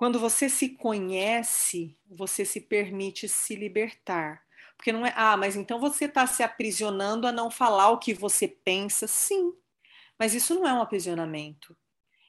quando 0.01 0.19
você 0.19 0.49
se 0.49 0.69
conhece, 0.69 1.95
você 2.09 2.43
se 2.43 2.59
permite 2.59 3.29
se 3.29 3.55
libertar. 3.55 4.43
Porque 4.75 4.91
não 4.91 5.05
é, 5.05 5.13
ah, 5.15 5.37
mas 5.37 5.55
então 5.55 5.79
você 5.79 6.05
está 6.05 6.25
se 6.25 6.41
aprisionando 6.41 7.27
a 7.27 7.31
não 7.31 7.51
falar 7.51 7.91
o 7.91 7.99
que 7.99 8.11
você 8.11 8.47
pensa. 8.47 9.05
Sim, 9.05 9.53
mas 10.17 10.33
isso 10.33 10.55
não 10.55 10.67
é 10.67 10.73
um 10.73 10.81
aprisionamento. 10.81 11.77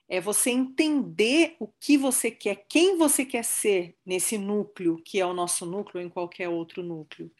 É 0.06 0.20
você 0.20 0.50
entender 0.50 1.56
o 1.58 1.66
que 1.66 1.96
você 1.96 2.30
quer, 2.30 2.66
quem 2.68 2.98
você 2.98 3.24
quer 3.24 3.42
ser 3.42 3.96
nesse 4.04 4.36
núcleo, 4.36 5.02
que 5.02 5.18
é 5.18 5.24
o 5.24 5.32
nosso 5.32 5.64
núcleo, 5.64 6.02
ou 6.02 6.06
em 6.06 6.10
qualquer 6.10 6.50
outro 6.50 6.82
núcleo. 6.82 7.32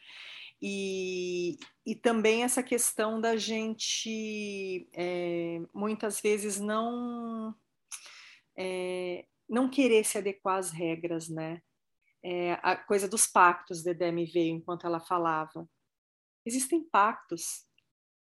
E, 0.63 1.59
e 1.85 1.95
também 1.95 2.43
essa 2.43 2.63
questão 2.63 3.21
da 3.21 3.37
gente 3.37 4.89
é, 4.95 5.61
muitas 5.75 6.23
vezes 6.23 6.59
não 6.59 7.55
é, 8.57 9.27
não 9.53 9.69
querer 9.69 10.03
se 10.03 10.17
adequar 10.17 10.59
às 10.59 10.71
regras, 10.71 11.29
né? 11.29 11.61
É, 12.25 12.53
a 12.63 12.75
coisa 12.75 13.07
dos 13.07 13.27
pactos, 13.27 13.83
Dedé 13.83 14.11
me 14.11 14.25
veio 14.25 14.57
enquanto 14.57 14.87
ela 14.87 14.99
falava. 14.99 15.69
Existem 16.47 16.83
pactos. 16.89 17.67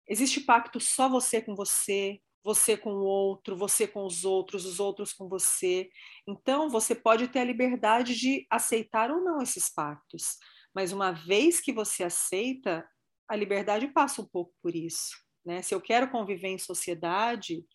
Existe 0.08 0.42
pacto 0.42 0.80
só 0.80 1.10
você 1.10 1.42
com 1.42 1.56
você, 1.56 2.22
você 2.44 2.78
com 2.78 2.92
o 2.92 3.04
outro, 3.04 3.58
você 3.58 3.88
com 3.88 4.06
os 4.06 4.24
outros, 4.24 4.66
os 4.66 4.80
outros 4.80 5.14
com 5.14 5.28
você. 5.28 5.90
Então, 6.28 6.70
você 6.70 6.94
pode 6.94 7.28
ter 7.28 7.40
a 7.40 7.44
liberdade 7.44 8.14
de 8.14 8.46
aceitar 8.48 9.10
ou 9.10 9.20
não 9.20 9.42
esses 9.42 9.68
pactos. 9.68 10.38
Mas 10.76 10.92
uma 10.92 11.12
vez 11.12 11.60
que 11.60 11.74
você 11.74 12.04
aceita, 12.04 12.88
a 13.28 13.36
liberdade 13.36 13.88
passa 13.88 14.22
um 14.22 14.28
pouco 14.28 14.54
por 14.62 14.76
isso. 14.76 15.18
Né? 15.44 15.64
Se 15.64 15.74
eu 15.74 15.82
quero 15.82 16.12
conviver 16.12 16.50
em 16.50 16.60
sociedade, 16.60 17.66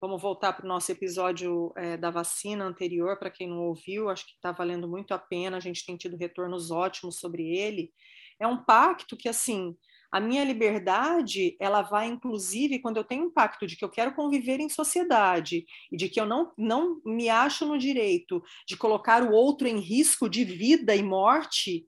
Vamos 0.00 0.22
voltar 0.22 0.54
para 0.54 0.64
o 0.64 0.68
nosso 0.68 0.90
episódio 0.90 1.74
é, 1.76 1.94
da 1.94 2.10
vacina 2.10 2.64
anterior, 2.64 3.18
para 3.18 3.30
quem 3.30 3.46
não 3.46 3.58
ouviu, 3.58 4.08
acho 4.08 4.24
que 4.24 4.32
está 4.32 4.50
valendo 4.50 4.88
muito 4.88 5.12
a 5.12 5.18
pena, 5.18 5.58
a 5.58 5.60
gente 5.60 5.84
tem 5.84 5.94
tido 5.94 6.16
retornos 6.16 6.70
ótimos 6.70 7.18
sobre 7.18 7.54
ele. 7.54 7.92
É 8.40 8.46
um 8.46 8.64
pacto 8.64 9.14
que, 9.14 9.28
assim, 9.28 9.76
a 10.10 10.18
minha 10.18 10.42
liberdade, 10.42 11.54
ela 11.60 11.82
vai, 11.82 12.06
inclusive, 12.06 12.78
quando 12.78 12.96
eu 12.96 13.04
tenho 13.04 13.26
um 13.26 13.30
pacto 13.30 13.66
de 13.66 13.76
que 13.76 13.84
eu 13.84 13.90
quero 13.90 14.14
conviver 14.14 14.58
em 14.58 14.70
sociedade 14.70 15.66
e 15.92 15.98
de 15.98 16.08
que 16.08 16.18
eu 16.18 16.24
não, 16.24 16.50
não 16.56 17.02
me 17.04 17.28
acho 17.28 17.66
no 17.66 17.76
direito 17.76 18.42
de 18.66 18.78
colocar 18.78 19.22
o 19.22 19.32
outro 19.32 19.68
em 19.68 19.78
risco 19.80 20.30
de 20.30 20.44
vida 20.44 20.96
e 20.96 21.02
morte, 21.02 21.86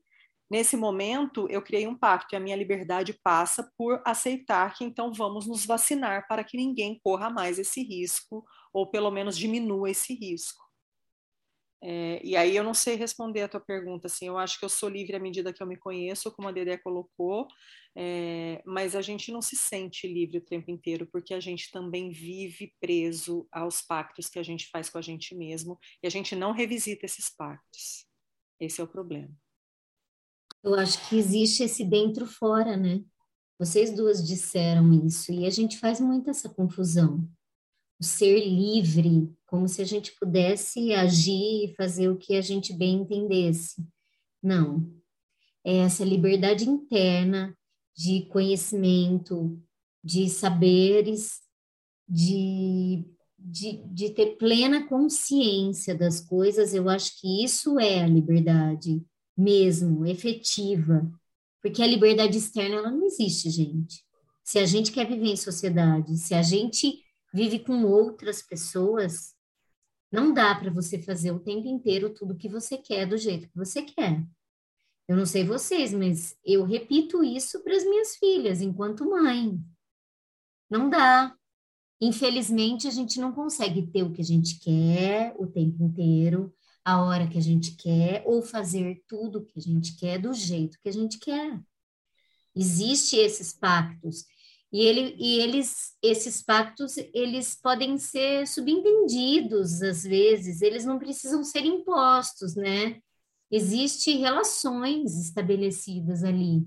Nesse 0.53 0.77
momento, 0.77 1.47
eu 1.49 1.63
criei 1.63 1.87
um 1.87 1.97
pacto 1.97 2.35
e 2.35 2.37
a 2.37 2.39
minha 2.39 2.55
liberdade 2.55 3.19
passa 3.23 3.71
por 3.75 3.99
aceitar 4.05 4.71
que 4.75 4.83
então 4.83 5.11
vamos 5.11 5.47
nos 5.47 5.65
vacinar 5.65 6.27
para 6.27 6.43
que 6.43 6.55
ninguém 6.55 6.99
corra 7.03 7.27
mais 7.27 7.57
esse 7.57 7.81
risco, 7.81 8.45
ou 8.71 8.85
pelo 8.85 9.09
menos 9.09 9.35
diminua 9.35 9.89
esse 9.89 10.13
risco. 10.13 10.63
É, 11.81 12.21
e 12.23 12.37
aí 12.37 12.55
eu 12.55 12.63
não 12.63 12.75
sei 12.75 12.93
responder 12.93 13.41
a 13.41 13.49
tua 13.49 13.59
pergunta, 13.59 14.05
assim, 14.05 14.27
eu 14.27 14.37
acho 14.37 14.59
que 14.59 14.63
eu 14.63 14.69
sou 14.69 14.89
livre 14.89 15.15
à 15.15 15.19
medida 15.19 15.51
que 15.51 15.63
eu 15.63 15.65
me 15.65 15.75
conheço, 15.75 16.31
como 16.31 16.47
a 16.47 16.51
Dedé 16.51 16.77
colocou, 16.77 17.47
é, 17.97 18.61
mas 18.63 18.95
a 18.95 19.01
gente 19.01 19.31
não 19.31 19.41
se 19.41 19.55
sente 19.55 20.05
livre 20.05 20.37
o 20.37 20.45
tempo 20.45 20.69
inteiro, 20.69 21.07
porque 21.11 21.33
a 21.33 21.39
gente 21.39 21.71
também 21.71 22.11
vive 22.11 22.75
preso 22.79 23.47
aos 23.51 23.81
pactos 23.81 24.29
que 24.29 24.37
a 24.37 24.43
gente 24.43 24.69
faz 24.69 24.87
com 24.87 24.99
a 24.99 25.01
gente 25.01 25.33
mesmo, 25.33 25.79
e 26.03 26.05
a 26.05 26.11
gente 26.11 26.35
não 26.35 26.51
revisita 26.51 27.07
esses 27.07 27.27
pactos. 27.35 28.05
Esse 28.59 28.79
é 28.79 28.83
o 28.83 28.87
problema. 28.87 29.35
Eu 30.63 30.75
acho 30.75 31.09
que 31.09 31.17
existe 31.17 31.63
esse 31.63 31.83
dentro-fora, 31.83 32.77
né? 32.77 33.03
Vocês 33.59 33.93
duas 33.93 34.25
disseram 34.25 34.93
isso, 35.05 35.31
e 35.31 35.45
a 35.45 35.49
gente 35.49 35.77
faz 35.77 35.99
muito 35.99 36.29
essa 36.29 36.49
confusão. 36.49 37.27
O 37.99 38.03
ser 38.03 38.39
livre, 38.39 39.29
como 39.45 39.67
se 39.67 39.81
a 39.81 39.85
gente 39.85 40.13
pudesse 40.19 40.93
agir 40.93 41.65
e 41.65 41.75
fazer 41.75 42.09
o 42.09 42.17
que 42.17 42.35
a 42.35 42.41
gente 42.41 42.73
bem 42.73 43.01
entendesse. 43.01 43.85
Não. 44.41 44.89
É 45.65 45.77
essa 45.77 46.03
liberdade 46.03 46.67
interna 46.67 47.55
de 47.95 48.25
conhecimento, 48.25 49.61
de 50.03 50.29
saberes, 50.29 51.41
de, 52.07 53.05
de, 53.37 53.83
de 53.85 54.09
ter 54.09 54.37
plena 54.37 54.87
consciência 54.87 55.95
das 55.95 56.19
coisas. 56.19 56.73
Eu 56.73 56.89
acho 56.89 57.19
que 57.21 57.43
isso 57.43 57.79
é 57.79 58.01
a 58.01 58.07
liberdade 58.07 59.01
mesmo, 59.37 60.05
efetiva. 60.05 61.09
Porque 61.61 61.81
a 61.81 61.87
liberdade 61.87 62.37
externa 62.37 62.75
ela 62.75 62.91
não 62.91 63.05
existe, 63.05 63.49
gente. 63.49 64.03
Se 64.43 64.59
a 64.59 64.65
gente 64.65 64.91
quer 64.91 65.07
viver 65.07 65.29
em 65.29 65.37
sociedade, 65.37 66.17
se 66.17 66.33
a 66.33 66.41
gente 66.41 67.01
vive 67.33 67.59
com 67.59 67.83
outras 67.85 68.41
pessoas, 68.41 69.33
não 70.11 70.33
dá 70.33 70.53
para 70.53 70.69
você 70.69 71.01
fazer 71.01 71.31
o 71.31 71.39
tempo 71.39 71.67
inteiro 71.67 72.13
tudo 72.13 72.35
que 72.35 72.49
você 72.49 72.77
quer 72.77 73.07
do 73.07 73.17
jeito 73.17 73.49
que 73.49 73.57
você 73.57 73.81
quer. 73.81 74.23
Eu 75.07 75.17
não 75.17 75.25
sei 75.25 75.43
vocês, 75.43 75.93
mas 75.93 76.37
eu 76.45 76.63
repito 76.63 77.23
isso 77.23 77.63
para 77.63 77.75
as 77.75 77.83
minhas 77.83 78.15
filhas 78.15 78.61
enquanto 78.61 79.09
mãe. 79.09 79.59
Não 80.69 80.89
dá. 80.89 81.35
Infelizmente, 81.99 82.87
a 82.87 82.91
gente 82.91 83.19
não 83.19 83.31
consegue 83.31 83.87
ter 83.87 84.03
o 84.03 84.11
que 84.11 84.21
a 84.21 84.25
gente 84.25 84.59
quer 84.59 85.35
o 85.37 85.47
tempo 85.47 85.83
inteiro, 85.83 86.53
a 86.85 87.01
hora 87.01 87.27
que 87.27 87.37
a 87.37 87.41
gente 87.41 87.75
quer, 87.75 88.23
ou 88.25 88.41
fazer 88.41 89.01
tudo 89.07 89.45
que 89.45 89.57
a 89.57 89.61
gente 89.61 89.95
quer 89.97 90.19
do 90.19 90.33
jeito 90.33 90.77
que 90.81 90.89
a 90.89 90.93
gente 90.93 91.17
quer. 91.17 91.59
Existem 92.55 93.19
esses 93.23 93.53
pactos. 93.53 94.25
E, 94.71 94.81
ele, 94.81 95.15
e 95.19 95.39
eles, 95.39 95.93
esses 96.01 96.41
pactos, 96.41 96.97
eles 97.13 97.55
podem 97.55 97.97
ser 97.97 98.47
subentendidos 98.47 99.83
às 99.83 100.03
vezes, 100.03 100.61
eles 100.61 100.83
não 100.83 100.97
precisam 100.97 101.43
ser 101.43 101.63
impostos, 101.63 102.55
né? 102.55 102.99
Existem 103.51 104.17
relações 104.17 105.15
estabelecidas 105.15 106.23
ali. 106.23 106.65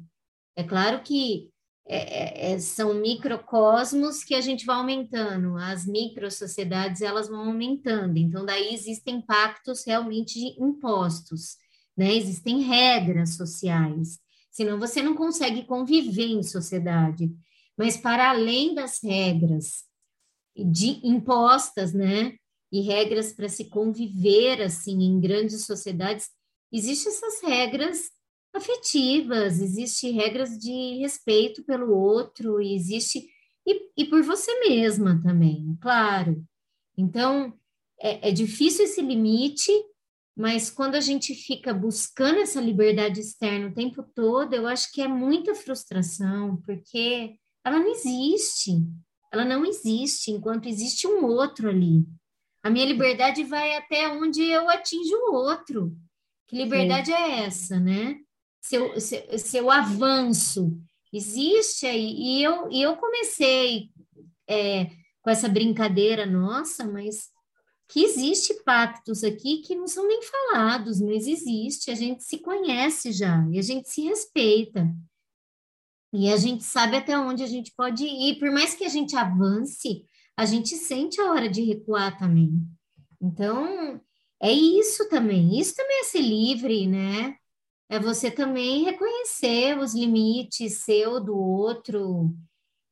É 0.55 0.63
claro 0.63 1.03
que 1.03 1.51
é, 1.88 2.50
é, 2.50 2.52
é, 2.52 2.59
são 2.59 2.95
microcosmos 2.95 4.25
que 4.25 4.35
a 4.35 4.40
gente 4.40 4.66
vai 4.66 4.76
aumentando, 4.76 5.57
as 5.57 5.87
microsociedades 5.87 7.00
elas 7.00 7.28
vão 7.28 7.47
aumentando, 7.47 8.19
então 8.19 8.45
daí 8.45 8.75
existem 8.75 9.21
pactos 9.21 9.85
realmente 9.87 10.38
impostos, 10.61 11.57
né? 11.97 12.12
Existem 12.14 12.61
regras 12.62 13.37
sociais, 13.37 14.19
senão 14.50 14.81
você 14.81 15.00
não 15.00 15.14
consegue 15.14 15.64
conviver 15.64 16.26
em 16.26 16.43
sociedade. 16.43 17.31
Mas 17.78 17.97
para 17.97 18.31
além 18.31 18.75
das 18.75 19.00
regras 19.02 19.85
de 20.57 21.00
impostas, 21.07 21.93
né? 21.93 22.35
E 22.73 22.81
regras 22.81 23.33
para 23.33 23.49
se 23.49 23.66
conviver 23.66 24.61
assim 24.61 25.05
em 25.05 25.21
grandes 25.21 25.64
sociedades, 25.64 26.31
existem 26.73 27.12
essas 27.12 27.43
regras 27.43 28.16
afetivas, 28.57 29.61
existe 29.61 30.11
regras 30.11 30.59
de 30.59 30.99
respeito 30.99 31.65
pelo 31.65 31.95
outro, 31.95 32.61
e 32.61 32.75
existe 32.75 33.29
e, 33.67 33.91
e 33.97 34.05
por 34.05 34.23
você 34.23 34.51
mesma 34.69 35.21
também, 35.23 35.77
claro. 35.81 36.45
Então 36.97 37.53
é, 38.01 38.29
é 38.29 38.33
difícil 38.33 38.85
esse 38.85 39.03
limite, 39.03 39.73
mas 40.37 40.71
quando 40.71 40.95
a 40.95 41.01
gente 41.01 41.35
fica 41.35 41.73
buscando 41.73 42.39
essa 42.39 42.61
liberdade 42.61 43.21
externa 43.21 43.69
o 43.69 43.75
tempo 43.75 44.03
todo, 44.15 44.55
eu 44.55 44.67
acho 44.67 44.93
que 44.93 45.01
é 45.01 45.09
muita 45.09 45.55
frustração, 45.55 46.61
porque 46.65 47.37
ela 47.65 47.79
não 47.79 47.91
existe. 47.91 48.83
Ela 49.33 49.45
não 49.45 49.65
existe 49.65 50.31
enquanto 50.31 50.69
existe 50.69 51.07
um 51.07 51.25
outro 51.25 51.69
ali. 51.69 52.07
A 52.63 52.71
minha 52.71 52.85
liberdade 52.85 53.43
vai 53.45 53.77
até 53.77 54.09
onde 54.09 54.43
eu 54.43 54.69
atinjo 54.69 55.17
o 55.17 55.35
outro. 55.35 55.97
Que 56.47 56.57
liberdade 56.57 57.07
Sim. 57.07 57.13
é 57.13 57.45
essa, 57.45 57.81
né? 57.81 58.19
Seu, 58.69 59.01
seu, 59.39 59.71
avanço 59.71 60.79
existe 61.13 61.87
aí. 61.87 62.15
E 62.17 62.43
eu, 62.43 62.69
e 62.71 62.83
eu 62.83 62.97
comecei 62.97 63.91
é, 64.49 64.87
com 65.23 65.31
essa 65.31 65.49
brincadeira 65.49 66.27
nossa, 66.27 66.85
mas 66.85 67.31
que 67.89 68.03
existe 68.03 68.55
pactos 68.65 69.23
aqui 69.23 69.59
que 69.59 69.77
não 69.77 69.87
são 69.87 70.07
nem 70.07 70.21
falados, 70.23 71.01
mas 71.01 71.27
existe, 71.27 71.91
a 71.91 71.95
gente 71.95 72.25
se 72.25 72.39
conhece 72.39 73.13
já, 73.13 73.47
e 73.53 73.59
a 73.59 73.63
gente 73.63 73.89
se 73.89 74.03
respeita. 74.03 74.93
E 76.13 76.33
a 76.33 76.37
gente 76.37 76.65
sabe 76.65 76.97
até 76.97 77.17
onde 77.17 77.43
a 77.43 77.47
gente 77.47 77.73
pode 77.77 78.05
ir, 78.05 78.39
por 78.39 78.51
mais 78.51 78.75
que 78.75 78.85
a 78.85 78.89
gente 78.89 79.15
avance, 79.15 80.05
a 80.37 80.45
gente 80.45 80.75
sente 80.77 81.21
a 81.21 81.31
hora 81.31 81.49
de 81.49 81.63
recuar 81.63 82.19
também. 82.19 82.61
Então, 83.21 84.01
é 84.41 84.51
isso 84.51 85.09
também, 85.09 85.59
isso 85.59 85.75
também 85.75 86.01
é 86.01 86.05
ser 86.05 86.21
livre, 86.21 86.87
né? 86.87 87.37
É 87.88 87.99
você 87.99 88.31
também 88.31 88.85
reconhecer 88.85 89.78
os 89.78 89.95
limites 89.95 90.85
seu 90.85 91.21
do 91.21 91.37
outro. 91.37 92.35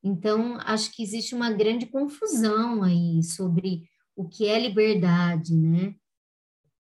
Então, 0.02 0.58
acho 0.60 0.92
que 0.92 1.02
existe 1.02 1.34
uma 1.34 1.50
grande 1.50 1.86
confusão 1.86 2.82
aí 2.82 3.22
sobre 3.22 3.88
o 4.14 4.28
que 4.28 4.46
é 4.46 4.58
liberdade, 4.58 5.56
né? 5.56 5.94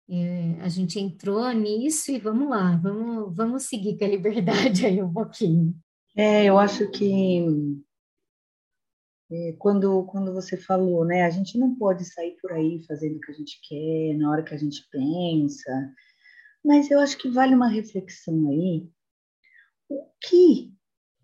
É, 0.09 0.61
a 0.61 0.67
gente 0.67 0.99
entrou 0.99 1.49
nisso 1.53 2.11
e 2.11 2.19
vamos 2.19 2.49
lá, 2.49 2.75
vamos, 2.75 3.33
vamos 3.33 3.63
seguir 3.63 3.97
com 3.97 4.03
a 4.03 4.09
liberdade 4.09 4.85
aí 4.85 5.01
um 5.01 5.13
pouquinho. 5.13 5.73
É, 6.17 6.43
eu 6.43 6.57
acho 6.57 6.91
que 6.91 7.45
é, 9.31 9.53
quando, 9.53 10.03
quando 10.07 10.33
você 10.33 10.57
falou, 10.57 11.05
né, 11.05 11.23
a 11.23 11.29
gente 11.29 11.57
não 11.57 11.73
pode 11.75 12.03
sair 12.03 12.35
por 12.41 12.51
aí 12.51 12.83
fazendo 12.85 13.15
o 13.15 13.19
que 13.21 13.31
a 13.31 13.35
gente 13.35 13.61
quer, 13.63 14.17
na 14.17 14.29
hora 14.29 14.43
que 14.43 14.53
a 14.53 14.57
gente 14.57 14.85
pensa, 14.91 15.93
mas 16.63 16.91
eu 16.91 16.99
acho 16.99 17.17
que 17.17 17.29
vale 17.29 17.55
uma 17.55 17.67
reflexão 17.67 18.49
aí. 18.49 18.87
O 19.89 20.07
que 20.21 20.73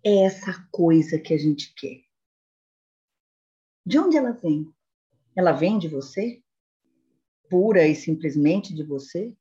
é 0.04 0.24
essa 0.24 0.52
coisa 0.70 1.18
que 1.18 1.32
a 1.32 1.38
gente 1.38 1.72
quer? 1.74 2.02
De 3.86 3.98
onde 3.98 4.16
ela 4.16 4.32
vem? 4.32 4.72
Ela 5.36 5.52
vem 5.52 5.78
de 5.78 5.88
você? 5.88 6.42
Pura 7.48 7.86
e 7.86 7.94
simplesmente 7.94 8.74
de 8.74 8.82
você? 8.82 9.34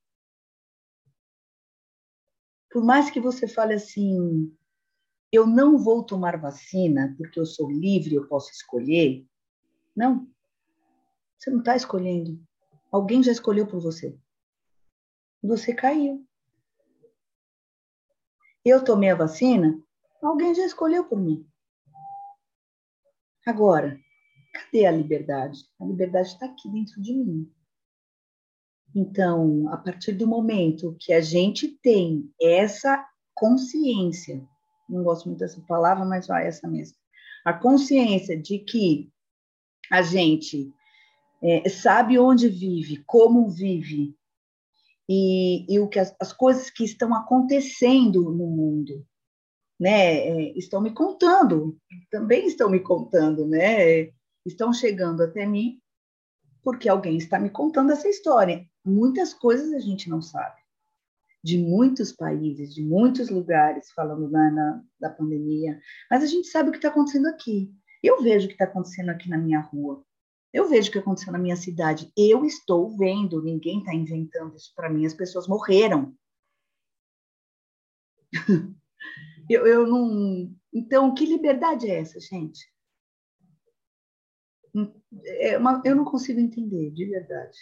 Por 2.69 2.83
mais 2.83 3.09
que 3.09 3.19
você 3.19 3.47
fale 3.47 3.73
assim, 3.73 4.55
eu 5.31 5.47
não 5.47 5.77
vou 5.77 6.03
tomar 6.03 6.39
vacina 6.39 7.13
porque 7.17 7.39
eu 7.39 7.45
sou 7.45 7.71
livre, 7.71 8.15
eu 8.15 8.27
posso 8.27 8.51
escolher. 8.51 9.25
Não. 9.95 10.31
Você 11.37 11.49
não 11.49 11.59
está 11.59 11.75
escolhendo. 11.75 12.39
Alguém 12.91 13.23
já 13.23 13.31
escolheu 13.31 13.65
por 13.67 13.81
você 13.81 14.17
você 15.41 15.73
caiu. 15.73 16.25
Eu 18.63 18.83
tomei 18.83 19.09
a 19.09 19.15
vacina, 19.15 19.81
alguém 20.21 20.53
já 20.53 20.65
escolheu 20.65 21.05
por 21.05 21.19
mim. 21.19 21.47
Agora, 23.45 23.97
cadê 24.53 24.85
a 24.85 24.91
liberdade? 24.91 25.59
A 25.79 25.85
liberdade 25.85 26.29
está 26.29 26.47
aqui 26.47 26.69
dentro 26.69 27.01
de 27.01 27.13
mim. 27.13 27.49
Então, 28.93 29.69
a 29.69 29.77
partir 29.77 30.13
do 30.13 30.27
momento 30.27 30.97
que 30.99 31.13
a 31.13 31.21
gente 31.21 31.67
tem 31.81 32.29
essa 32.41 33.07
consciência, 33.33 34.45
não 34.89 35.03
gosto 35.03 35.27
muito 35.27 35.39
dessa 35.39 35.61
palavra, 35.61 36.03
mas 36.03 36.29
é 36.29 36.47
essa 36.47 36.67
mesmo, 36.67 36.97
a 37.45 37.53
consciência 37.53 38.37
de 38.37 38.59
que 38.59 39.11
a 39.91 40.01
gente 40.01 40.73
é, 41.41 41.69
sabe 41.69 42.17
onde 42.17 42.49
vive, 42.49 43.03
como 43.05 43.49
vive, 43.49 44.17
e, 45.09 45.65
e 45.73 45.79
o 45.79 45.87
que 45.87 45.99
as, 45.99 46.15
as, 46.19 46.33
coisas 46.33 46.69
que 46.69 46.83
estão 46.83 47.13
acontecendo 47.13 48.23
no 48.23 48.47
mundo, 48.47 49.05
né? 49.79 50.27
É, 50.27 50.57
estão 50.57 50.81
me 50.81 50.91
contando, 50.91 51.77
também 52.11 52.47
estão 52.47 52.69
me 52.69 52.79
contando, 52.79 53.47
né? 53.47 54.09
Estão 54.45 54.73
chegando 54.73 55.23
até 55.23 55.45
mim 55.45 55.79
porque 56.63 56.89
alguém 56.89 57.15
está 57.17 57.39
me 57.39 57.49
contando 57.49 57.93
essa 57.93 58.09
história. 58.09 58.65
Muitas 58.83 59.33
coisas 59.33 59.73
a 59.73 59.79
gente 59.79 60.09
não 60.09 60.21
sabe. 60.21 60.59
De 61.41 61.57
muitos 61.57 62.11
países, 62.11 62.73
de 62.73 62.83
muitos 62.83 63.29
lugares, 63.29 63.89
falando 63.91 64.29
na, 64.29 64.51
na 64.51 64.83
da 64.99 65.09
pandemia, 65.09 65.79
mas 66.11 66.23
a 66.23 66.25
gente 66.25 66.47
sabe 66.47 66.67
o 66.67 66.71
que 66.73 66.77
está 66.77 66.89
acontecendo 66.89 67.27
aqui. 67.27 67.71
Eu 68.03 68.21
vejo 68.21 68.45
o 68.45 68.47
que 68.49 68.55
está 68.55 68.65
acontecendo 68.65 69.09
aqui 69.09 69.29
na 69.29 69.37
minha 69.37 69.61
rua. 69.61 70.03
Eu 70.53 70.69
vejo 70.69 70.89
o 70.89 70.91
que 70.91 70.99
aconteceu 70.99 71.31
na 71.31 71.39
minha 71.39 71.55
cidade. 71.55 72.11
Eu 72.15 72.45
estou 72.45 72.95
vendo, 72.97 73.41
ninguém 73.41 73.79
está 73.79 73.93
inventando 73.93 74.55
isso 74.55 74.73
para 74.75 74.89
mim. 74.89 75.05
As 75.05 75.13
pessoas 75.13 75.47
morreram. 75.47 76.15
eu, 79.49 79.67
eu 79.67 79.87
não. 79.87 80.55
Então, 80.73 81.13
que 81.13 81.25
liberdade 81.25 81.89
é 81.89 81.99
essa, 81.99 82.19
gente? 82.19 82.71
É 85.25 85.57
uma, 85.57 85.81
eu 85.83 85.95
não 85.95 86.05
consigo 86.05 86.39
entender, 86.39 86.91
de 86.91 87.05
verdade. 87.05 87.57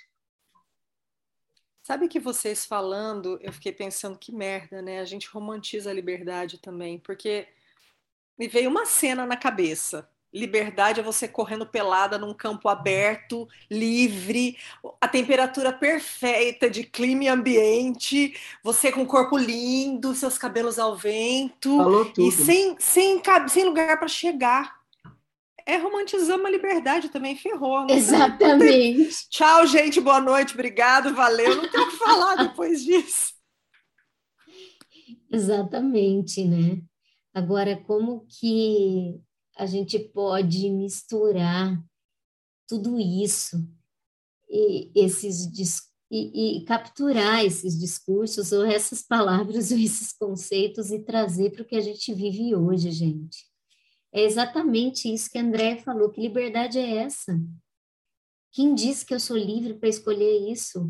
Sabe 1.82 2.08
que 2.08 2.20
vocês 2.20 2.66
falando, 2.66 3.38
eu 3.42 3.54
fiquei 3.54 3.72
pensando 3.72 4.18
que 4.18 4.32
merda, 4.32 4.82
né? 4.82 5.00
A 5.00 5.06
gente 5.06 5.30
romantiza 5.30 5.92
a 5.92 5.94
liberdade 5.94 6.60
também, 6.60 7.00
porque 7.00 7.48
me 8.38 8.48
veio 8.48 8.70
uma 8.70 8.86
cena 8.86 9.26
na 9.26 9.38
cabeça. 9.38 10.10
Liberdade 10.36 11.00
é 11.00 11.04
você 11.04 11.30
correndo 11.30 11.66
pelada 11.66 12.18
num 12.18 12.34
campo 12.34 12.68
aberto, 12.68 13.48
livre, 13.72 14.58
a 15.00 15.08
temperatura 15.08 15.72
perfeita 15.72 16.70
de 16.70 16.84
clima 16.84 17.24
e 17.24 17.28
ambiente, 17.30 18.36
você 18.62 18.92
com 18.92 19.04
o 19.04 19.08
corpo 19.08 19.38
lindo, 19.38 20.14
seus 20.14 20.38
cabelos 20.38 20.78
ao 20.78 20.94
vento 20.94 21.80
e 22.18 22.30
sem, 22.34 22.76
sem, 22.78 23.22
sem 23.48 23.64
lugar 23.64 23.98
para 23.98 24.10
chegar. 24.10 24.76
É 25.66 25.78
romantizar 25.78 26.38
uma 26.38 26.50
liberdade 26.50 27.08
também, 27.08 27.38
ferrou. 27.38 27.88
Exatamente. 27.90 29.30
Tchau, 29.30 29.66
gente, 29.66 30.02
boa 30.02 30.20
noite, 30.20 30.54
obrigado, 30.54 31.16
valeu. 31.16 31.56
Não 31.56 31.72
tenho 31.72 31.86
o 31.86 31.90
que 31.92 31.96
falar 31.96 32.36
depois 32.44 32.84
disso. 32.84 33.34
Exatamente, 35.32 36.44
né? 36.44 36.82
Agora, 37.34 37.78
como 37.78 38.26
que 38.28 39.22
a 39.56 39.66
gente 39.66 39.98
pode 39.98 40.70
misturar 40.70 41.82
tudo 42.68 43.00
isso 43.00 43.58
e 44.50 44.92
esses 44.96 45.48
e, 46.12 46.60
e, 46.60 46.66
capturar 46.66 47.44
esses 47.44 47.78
discursos 47.78 48.52
ou 48.52 48.64
essas 48.64 49.02
palavras 49.02 49.72
ou 49.72 49.78
esses 49.78 50.14
conceitos 50.14 50.92
e 50.92 51.00
trazer 51.00 51.52
para 51.52 51.64
o 51.64 51.66
que 51.66 51.76
a 51.76 51.82
gente 51.82 52.14
vive 52.14 52.56
hoje, 52.56 52.92
gente. 52.92 53.50
É 54.14 54.22
exatamente 54.22 55.12
isso 55.12 55.30
que 55.30 55.38
André 55.38 55.78
falou. 55.78 56.10
Que 56.10 56.22
liberdade 56.22 56.78
é 56.78 56.98
essa? 56.98 57.38
Quem 58.52 58.74
disse 58.74 59.06
que 59.06 59.14
eu 59.14 59.20
sou 59.20 59.36
livre 59.36 59.74
para 59.74 59.90
escolher 59.90 60.50
isso? 60.50 60.90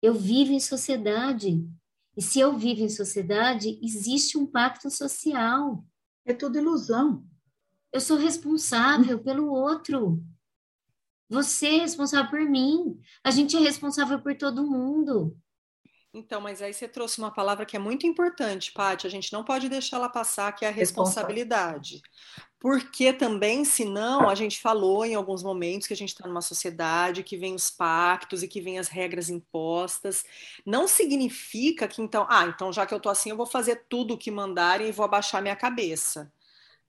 Eu 0.00 0.14
vivo 0.14 0.52
em 0.52 0.60
sociedade. 0.60 1.68
E 2.16 2.22
se 2.22 2.38
eu 2.38 2.56
vivo 2.56 2.82
em 2.82 2.88
sociedade, 2.88 3.78
existe 3.82 4.38
um 4.38 4.46
pacto 4.46 4.88
social. 4.88 5.84
É 6.26 6.34
tudo 6.34 6.58
ilusão. 6.58 7.24
Eu 7.92 8.00
sou 8.00 8.16
responsável 8.16 9.18
pelo 9.22 9.48
outro. 9.48 10.22
Você 11.28 11.66
é 11.68 11.78
responsável 11.78 12.28
por 12.28 12.40
mim. 12.40 13.00
A 13.22 13.30
gente 13.30 13.56
é 13.56 13.60
responsável 13.60 14.20
por 14.20 14.36
todo 14.36 14.66
mundo. 14.66 15.38
Então, 16.16 16.40
mas 16.40 16.62
aí 16.62 16.72
você 16.72 16.88
trouxe 16.88 17.18
uma 17.18 17.30
palavra 17.30 17.66
que 17.66 17.76
é 17.76 17.78
muito 17.78 18.06
importante, 18.06 18.72
Paty, 18.72 19.06
a 19.06 19.10
gente 19.10 19.30
não 19.34 19.44
pode 19.44 19.68
deixar 19.68 19.98
ela 19.98 20.08
passar, 20.08 20.50
que 20.52 20.64
é 20.64 20.68
a 20.68 20.72
responsabilidade. 20.72 22.00
Porque 22.58 23.12
também, 23.12 23.66
senão, 23.66 24.26
a 24.26 24.34
gente 24.34 24.58
falou 24.58 25.04
em 25.04 25.14
alguns 25.14 25.42
momentos 25.42 25.86
que 25.86 25.92
a 25.92 25.96
gente 25.96 26.08
está 26.08 26.26
numa 26.26 26.40
sociedade, 26.40 27.22
que 27.22 27.36
vem 27.36 27.54
os 27.54 27.70
pactos 27.70 28.42
e 28.42 28.48
que 28.48 28.62
vem 28.62 28.78
as 28.78 28.88
regras 28.88 29.28
impostas. 29.28 30.24
Não 30.64 30.88
significa 30.88 31.86
que, 31.86 32.00
então, 32.00 32.26
ah, 32.30 32.46
então 32.46 32.72
já 32.72 32.86
que 32.86 32.94
eu 32.94 32.98
estou 32.98 33.12
assim, 33.12 33.28
eu 33.28 33.36
vou 33.36 33.46
fazer 33.46 33.84
tudo 33.86 34.14
o 34.14 34.18
que 34.18 34.30
mandarem 34.30 34.88
e 34.88 34.92
vou 34.92 35.04
abaixar 35.04 35.42
minha 35.42 35.54
cabeça, 35.54 36.32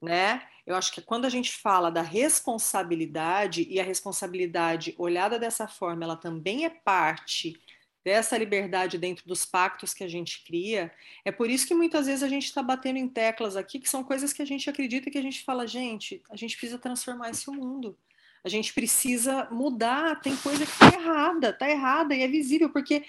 né? 0.02 0.42
Eu 0.66 0.76
acho 0.76 0.94
que 0.94 1.02
quando 1.02 1.26
a 1.26 1.30
gente 1.30 1.52
fala 1.52 1.92
da 1.92 2.02
responsabilidade, 2.02 3.68
e 3.70 3.78
a 3.80 3.84
responsabilidade 3.84 4.96
olhada 4.98 5.38
dessa 5.38 5.68
forma, 5.68 6.06
ela 6.06 6.16
também 6.16 6.64
é 6.64 6.70
parte 6.70 7.60
dessa 8.08 8.38
liberdade 8.38 8.98
dentro 8.98 9.28
dos 9.28 9.46
pactos 9.46 9.94
que 9.94 10.02
a 10.02 10.08
gente 10.08 10.46
cria. 10.46 10.90
É 11.26 11.32
por 11.32 11.50
isso 11.50 11.68
que 11.68 11.74
muitas 11.74 12.08
vezes 12.08 12.24
a 12.24 12.30
gente 12.30 12.46
está 12.46 12.64
batendo 12.64 12.96
em 12.96 13.10
teclas 13.10 13.58
aqui, 13.58 13.82
que 13.82 13.90
são 13.90 14.02
coisas 14.02 14.32
que 14.32 14.42
a 14.42 14.46
gente 14.46 14.70
acredita 14.70 15.12
que 15.12 15.18
a 15.18 15.22
gente 15.22 15.44
fala, 15.44 15.68
gente, 15.68 16.24
a 16.30 16.38
gente 16.38 16.56
precisa 16.56 16.80
transformar 16.80 17.32
esse 17.32 17.52
mundo. 17.52 17.98
A 18.46 18.48
gente 18.48 18.74
precisa 18.74 19.50
mudar, 19.52 20.22
tem 20.22 20.38
coisa 20.38 20.66
que 20.66 20.72
está 20.72 20.98
errada, 20.98 21.50
está 21.50 21.70
errada 21.70 22.16
e 22.16 22.22
é 22.22 22.30
visível, 22.30 22.70
porque 22.70 23.04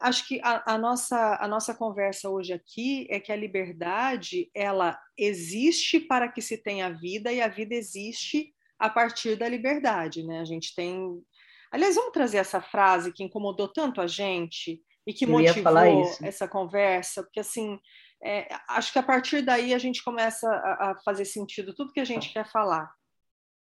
acho 0.00 0.26
que 0.26 0.40
a, 0.42 0.74
a, 0.74 0.76
nossa, 0.76 1.38
a 1.40 1.46
nossa 1.46 1.72
conversa 1.72 2.28
hoje 2.28 2.52
aqui 2.52 3.06
é 3.08 3.20
que 3.20 3.30
a 3.30 3.36
liberdade 3.36 4.50
ela 4.52 5.00
existe 5.16 6.00
para 6.00 6.26
que 6.26 6.42
se 6.42 6.58
tenha 6.58 6.90
vida 6.90 7.32
e 7.32 7.40
a 7.40 7.46
vida 7.46 7.72
existe 7.72 8.52
a 8.80 8.90
partir 8.90 9.36
da 9.36 9.48
liberdade, 9.48 10.24
né? 10.24 10.40
A 10.40 10.44
gente 10.44 10.74
tem 10.74 11.22
Aliás, 11.70 11.94
vamos 11.94 12.12
trazer 12.12 12.38
essa 12.38 12.60
frase 12.60 13.12
que 13.12 13.22
incomodou 13.22 13.68
tanto 13.68 14.00
a 14.00 14.06
gente 14.06 14.82
e 15.06 15.12
que 15.12 15.24
Eu 15.24 15.30
motivou 15.30 16.04
essa 16.22 16.48
conversa, 16.48 17.22
porque 17.22 17.40
assim, 17.40 17.78
é, 18.22 18.48
acho 18.68 18.92
que 18.92 18.98
a 18.98 19.02
partir 19.02 19.42
daí 19.42 19.72
a 19.72 19.78
gente 19.78 20.02
começa 20.02 20.48
a, 20.48 20.90
a, 20.90 21.00
fazer 21.04 21.24
sentido 21.24 21.74
tudo 21.74 21.92
que 21.92 22.00
a 22.00 22.04
gente 22.04 22.32
quer 22.32 22.50
falar. 22.50 22.92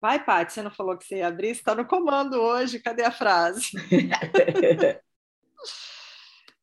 Vai, 0.02 0.24
Paty, 0.24 0.52
você 0.52 0.62
não 0.62 0.72
falou 0.72 0.98
que 0.98 1.06
você 1.06 1.18
ia 1.18 1.28
abrir, 1.28 1.56
você 1.56 1.62
está 1.62 1.74
no 1.74 1.88
comando 1.88 2.34
hoje, 2.34 2.80
cadê 2.80 3.04
a 3.04 3.12
frase? 3.12 3.72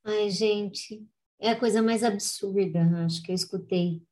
Ai, 0.05 0.29
gente, 0.31 1.07
é 1.39 1.51
a 1.51 1.59
coisa 1.59 1.81
mais 1.81 2.05
absurda, 2.05 2.81
acho 3.07 3.23
que 3.23 3.31
eu 3.31 3.35
escutei. 3.35 4.03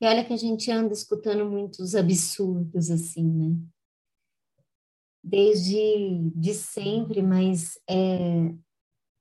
E 0.00 0.06
olha 0.06 0.24
que 0.24 0.32
a 0.32 0.38
gente 0.38 0.70
anda 0.70 0.92
escutando 0.94 1.44
muitos 1.44 1.94
absurdos 1.94 2.90
assim, 2.90 3.24
né? 3.24 3.56
Desde 5.22 6.30
de 6.34 6.54
sempre, 6.54 7.22
mas 7.22 7.78
é, 7.88 8.54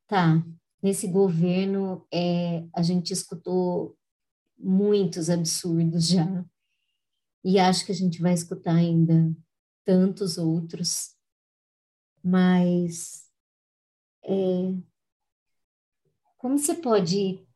tá, 0.07 0.45
nesse 0.81 1.07
governo 1.07 2.05
é, 2.11 2.65
a 2.73 2.81
gente 2.81 3.11
escutou 3.11 3.97
muitos 4.57 5.29
absurdos 5.29 6.07
já, 6.07 6.45
e 7.43 7.59
acho 7.59 7.85
que 7.85 7.91
a 7.91 7.95
gente 7.95 8.21
vai 8.21 8.33
escutar 8.33 8.75
ainda 8.75 9.35
tantos 9.85 10.37
outros, 10.37 11.15
mas 12.23 13.29
é, 14.23 14.75
como 16.37 16.57
você 16.57 16.75
pode 16.75 17.47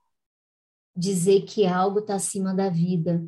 dizer 0.95 1.43
que 1.43 1.65
algo 1.65 1.99
está 1.99 2.15
acima 2.15 2.54
da 2.54 2.69
vida 2.69 3.25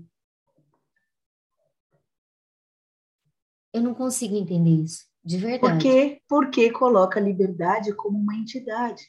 Eu 3.74 3.82
não 3.82 3.94
consigo 3.94 4.36
entender 4.36 4.84
isso, 4.84 5.06
de 5.24 5.38
verdade. 5.38 5.74
Porque, 5.74 6.22
porque 6.30 6.72
coloca 6.72 7.20
a 7.20 7.24
liberdade 7.24 7.94
como 7.94 8.20
uma 8.20 8.36
entidade. 8.36 9.04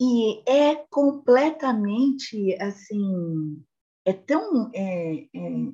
E 0.00 0.42
é 0.48 0.76
completamente, 0.90 2.54
assim, 2.60 3.62
é 4.04 4.12
tão, 4.12 4.70
é, 4.74 5.24
é, 5.24 5.28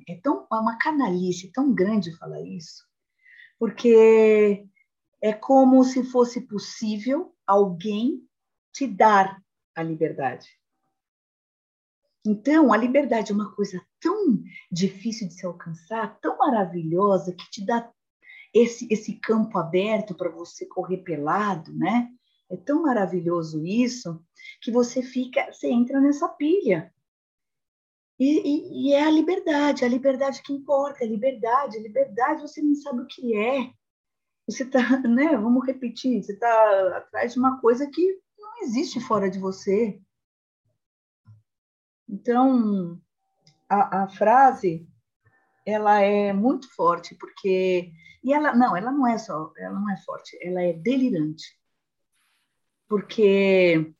é 0.09 0.15
tão, 0.21 0.47
é 0.51 0.55
uma 0.55 0.77
canalice 0.77 1.51
tão 1.51 1.73
grande 1.73 2.15
falar 2.17 2.41
isso, 2.41 2.83
porque 3.59 4.65
é 5.21 5.33
como 5.33 5.83
se 5.83 6.03
fosse 6.03 6.41
possível 6.41 7.33
alguém 7.45 8.21
te 8.73 8.85
dar 8.85 9.41
a 9.75 9.81
liberdade. 9.81 10.47
Então, 12.25 12.73
a 12.73 12.77
liberdade 12.77 13.31
é 13.31 13.35
uma 13.35 13.55
coisa 13.55 13.81
tão 14.01 14.43
difícil 14.69 15.29
de 15.29 15.35
se 15.35 15.45
alcançar, 15.45 16.19
tão 16.19 16.37
maravilhosa, 16.37 17.33
que 17.33 17.49
te 17.49 17.65
dá 17.65 17.89
esse, 18.57 18.87
esse 18.89 19.13
campo 19.13 19.57
aberto 19.57 20.15
para 20.15 20.29
você 20.29 20.65
correr 20.65 20.97
pelado, 20.97 21.73
né? 21.73 22.09
É 22.49 22.55
tão 22.55 22.83
maravilhoso 22.83 23.65
isso 23.65 24.23
que 24.61 24.71
você 24.71 25.01
fica, 25.01 25.51
você 25.51 25.67
entra 25.67 25.99
nessa 25.99 26.27
pilha. 26.29 26.93
E, 28.19 28.25
e, 28.25 28.89
e, 28.89 28.93
é 28.93 29.03
a 29.03 29.11
liberdade, 29.11 29.85
a 29.85 29.87
liberdade 29.87 30.41
que 30.41 30.53
importa, 30.53 31.03
a 31.03 31.07
liberdade, 31.07 31.77
a 31.77 31.81
liberdade 31.81 32.41
você 32.41 32.61
não 32.61 32.73
sabe 32.73 33.01
o 33.01 33.07
que 33.07 33.35
é. 33.35 33.71
Você 34.47 34.63
está, 34.63 34.79
né? 35.07 35.37
Vamos 35.37 35.65
repetir, 35.65 36.23
você 36.23 36.33
está 36.33 36.97
atrás 36.97 37.33
de 37.33 37.39
uma 37.39 37.59
coisa 37.59 37.87
que 37.87 38.19
não 38.39 38.63
existe 38.63 38.99
fora 39.01 39.29
de 39.29 39.37
você. 39.37 40.01
Então, 42.09 42.99
a, 43.69 44.03
a 44.03 44.09
frase, 44.09 44.87
ela 45.67 45.99
é 45.99 46.31
muito 46.31 46.73
forte, 46.73 47.13
porque 47.13 47.91
e 48.23 48.33
ela 48.33 48.55
não, 48.55 48.75
ela 48.75 48.89
não 48.89 49.05
é 49.05 49.17
só, 49.17 49.51
ela 49.57 49.77
não 49.77 49.91
é 49.91 49.97
forte, 49.97 50.37
ela 50.41 50.63
é 50.63 50.71
delirante. 50.71 51.45
Porque 52.87 53.93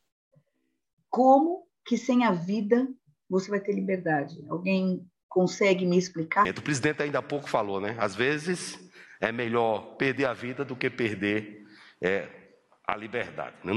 como 1.10 1.68
que 1.84 1.98
sem 1.98 2.24
a 2.24 2.32
vida 2.32 2.88
você 3.28 3.50
vai 3.50 3.60
ter 3.60 3.72
liberdade? 3.72 4.42
Alguém 4.48 5.06
consegue 5.28 5.84
me 5.84 5.98
explicar? 5.98 6.48
O 6.48 6.62
presidente 6.62 7.02
ainda 7.02 7.18
há 7.18 7.22
pouco 7.22 7.50
falou, 7.50 7.80
né? 7.80 7.94
Às 8.00 8.14
vezes 8.14 8.78
é 9.20 9.30
melhor 9.30 9.96
perder 9.96 10.24
a 10.24 10.32
vida 10.32 10.64
do 10.64 10.74
que 10.74 10.88
perder 10.88 11.66
é, 12.00 12.28
a 12.86 12.96
liberdade. 12.96 13.56
Né? 13.62 13.76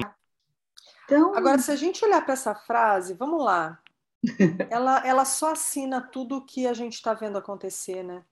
Então... 1.04 1.36
Agora, 1.36 1.60
se 1.60 1.72
a 1.72 1.76
gente 1.76 2.06
olhar 2.06 2.22
para 2.24 2.34
essa 2.34 2.56
frase, 2.56 3.14
vamos 3.16 3.44
lá. 3.44 3.82
Ela, 4.70 5.06
ela 5.06 5.26
só 5.26 5.52
assina 5.52 6.02
tudo 6.02 6.38
o 6.38 6.46
que 6.46 6.68
a 6.68 6.74
gente 6.74 6.94
está 6.94 7.14
vendo 7.14 7.38
acontecer, 7.38 8.04
né? 8.04 8.24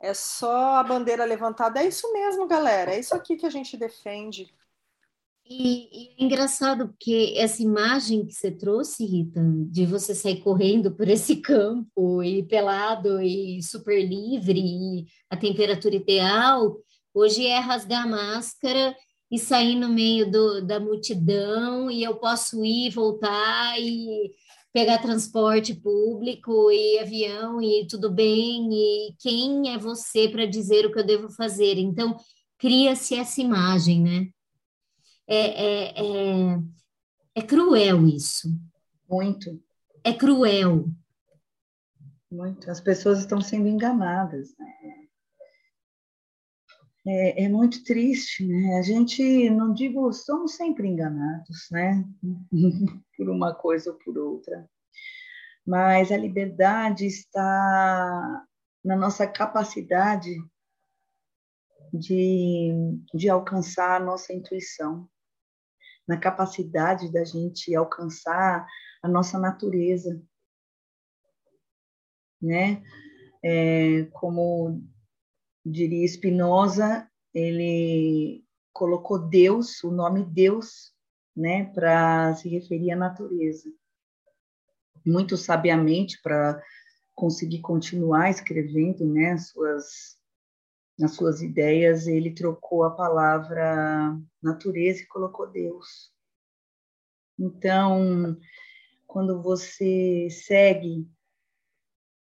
É 0.00 0.12
só 0.12 0.76
a 0.76 0.82
bandeira 0.82 1.24
levantada. 1.24 1.80
É 1.80 1.86
isso 1.86 2.12
mesmo, 2.12 2.46
galera. 2.46 2.92
É 2.92 2.98
isso 2.98 3.14
aqui 3.14 3.36
que 3.36 3.46
a 3.46 3.50
gente 3.50 3.76
defende. 3.76 4.52
E, 5.44 5.88
e, 5.92 6.14
é 6.18 6.24
engraçado 6.24 6.88
porque 6.88 7.34
essa 7.36 7.62
imagem 7.62 8.26
que 8.26 8.32
você 8.32 8.50
trouxe, 8.50 9.04
Rita, 9.04 9.40
de 9.70 9.86
você 9.86 10.14
sair 10.14 10.40
correndo 10.40 10.92
por 10.92 11.08
esse 11.08 11.36
campo 11.36 12.22
e 12.22 12.42
pelado 12.44 13.20
e 13.20 13.62
super 13.62 14.00
livre, 14.00 14.60
e 14.60 15.06
a 15.28 15.36
temperatura 15.36 15.94
ideal, 15.94 16.78
hoje 17.12 17.46
é 17.46 17.58
rasgar 17.58 18.04
a 18.04 18.08
máscara 18.08 18.96
e 19.32 19.38
sair 19.38 19.74
no 19.76 19.88
meio 19.88 20.30
do, 20.30 20.60
da 20.60 20.78
multidão 20.78 21.90
e 21.90 22.04
eu 22.04 22.16
posso 22.16 22.62
ir, 22.62 22.90
voltar 22.90 23.80
e 23.80 24.30
pegar 24.74 24.98
transporte 24.98 25.74
público 25.74 26.70
e 26.70 26.98
avião 26.98 27.60
e 27.62 27.86
tudo 27.86 28.10
bem, 28.10 28.68
e 28.70 29.14
quem 29.18 29.72
é 29.72 29.78
você 29.78 30.28
para 30.28 30.44
dizer 30.44 30.84
o 30.84 30.92
que 30.92 30.98
eu 30.98 31.06
devo 31.06 31.30
fazer? 31.30 31.78
Então, 31.78 32.14
cria-se 32.58 33.14
essa 33.14 33.40
imagem, 33.40 34.02
né? 34.02 34.28
É, 35.26 35.38
é, 35.38 35.94
é, 35.96 36.58
é 37.36 37.42
cruel 37.42 38.06
isso. 38.06 38.48
Muito. 39.08 39.62
É 40.04 40.12
cruel. 40.12 40.90
Muito. 42.30 42.70
As 42.70 42.80
pessoas 42.80 43.20
estão 43.20 43.40
sendo 43.40 43.66
enganadas. 43.66 44.54
Né? 44.58 45.01
É, 47.04 47.44
é, 47.44 47.48
muito 47.48 47.82
triste, 47.82 48.46
né? 48.46 48.78
A 48.78 48.82
gente, 48.82 49.50
não 49.50 49.74
digo, 49.74 50.12
somos 50.12 50.54
sempre 50.54 50.86
enganados, 50.86 51.68
né? 51.70 52.04
por 53.16 53.28
uma 53.28 53.52
coisa 53.52 53.90
ou 53.90 53.98
por 53.98 54.16
outra. 54.16 54.68
Mas 55.66 56.12
a 56.12 56.16
liberdade 56.16 57.06
está 57.06 58.44
na 58.84 58.96
nossa 58.96 59.26
capacidade 59.26 60.32
de, 61.92 62.72
de 63.12 63.28
alcançar 63.28 64.00
a 64.00 64.04
nossa 64.04 64.32
intuição, 64.32 65.08
na 66.06 66.16
capacidade 66.16 67.12
da 67.12 67.24
gente 67.24 67.74
alcançar 67.74 68.66
a 69.02 69.08
nossa 69.08 69.38
natureza. 69.38 70.22
né? 72.40 72.82
É, 73.44 74.04
como 74.12 74.82
diria 75.64 76.06
Spinoza, 76.06 77.08
ele 77.34 78.44
colocou 78.72 79.18
Deus, 79.18 79.82
o 79.84 79.90
nome 79.90 80.24
Deus, 80.24 80.92
né, 81.36 81.64
para 81.72 82.34
se 82.34 82.48
referir 82.48 82.92
à 82.92 82.96
natureza. 82.96 83.70
Muito 85.04 85.36
sabiamente 85.36 86.20
para 86.22 86.62
conseguir 87.14 87.60
continuar 87.60 88.30
escrevendo, 88.30 89.04
né, 89.06 89.36
suas 89.38 90.20
nas 90.98 91.12
suas 91.12 91.42
ideias, 91.42 92.06
ele 92.06 92.32
trocou 92.32 92.84
a 92.84 92.90
palavra 92.90 94.16
natureza 94.42 95.00
e 95.00 95.06
colocou 95.06 95.50
Deus. 95.50 96.12
Então, 97.38 98.36
quando 99.06 99.42
você 99.42 100.28
segue 100.30 101.08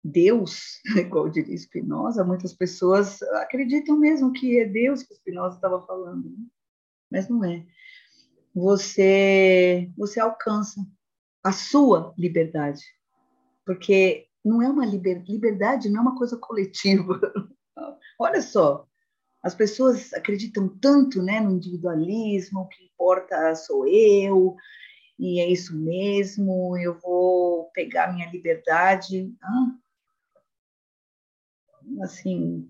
Deus, 0.06 0.82
igual 0.96 1.30
diria 1.30 1.58
Spinoza, 1.58 2.24
muitas 2.24 2.54
pessoas 2.54 3.22
acreditam 3.24 3.98
mesmo 3.98 4.32
que 4.32 4.60
é 4.60 4.66
Deus 4.66 5.02
que 5.02 5.16
Spinoza 5.16 5.56
estava 5.56 5.84
falando, 5.88 6.30
né? 6.30 6.46
mas 7.12 7.28
não 7.28 7.44
é. 7.44 7.66
Você, 8.54 9.92
você 9.98 10.20
alcança 10.20 10.80
a 11.44 11.52
sua 11.52 12.14
liberdade, 12.18 12.84
porque 13.66 14.28
não 14.44 14.62
é 14.62 14.70
uma 14.70 14.86
liber, 14.86 15.24
liberdade, 15.28 15.90
não 15.90 16.00
é 16.00 16.02
uma 16.02 16.18
coisa 16.18 16.38
coletiva. 16.38 17.20
Olha 18.20 18.42
só, 18.44 18.88
as 19.42 19.56
pessoas 19.56 20.14
acreditam 20.14 20.70
tanto, 20.70 21.22
né, 21.22 21.40
no 21.40 21.52
individualismo, 21.52 22.62
o 22.62 22.68
que 22.68 22.86
importa 22.86 23.56
sou 23.56 23.88
eu, 23.88 24.56
e 25.18 25.42
é 25.42 25.50
isso 25.50 25.76
mesmo, 25.76 26.78
eu 26.78 27.00
vou 27.00 27.72
pegar 27.74 28.14
minha 28.14 28.30
liberdade. 28.30 29.34
Ah, 29.42 29.76
assim, 32.02 32.70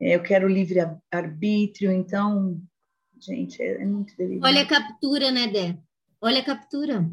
é, 0.00 0.16
eu 0.16 0.22
quero 0.22 0.48
livre 0.48 0.80
arbítrio, 1.10 1.92
então, 1.92 2.60
gente, 3.20 3.60
é, 3.62 3.82
é 3.82 3.86
muito 3.86 4.16
delícia. 4.16 4.46
Olha 4.46 4.62
a 4.62 4.66
captura, 4.66 5.30
né, 5.30 5.46
Dé? 5.46 5.78
Olha 6.20 6.40
a 6.40 6.44
captura. 6.44 7.10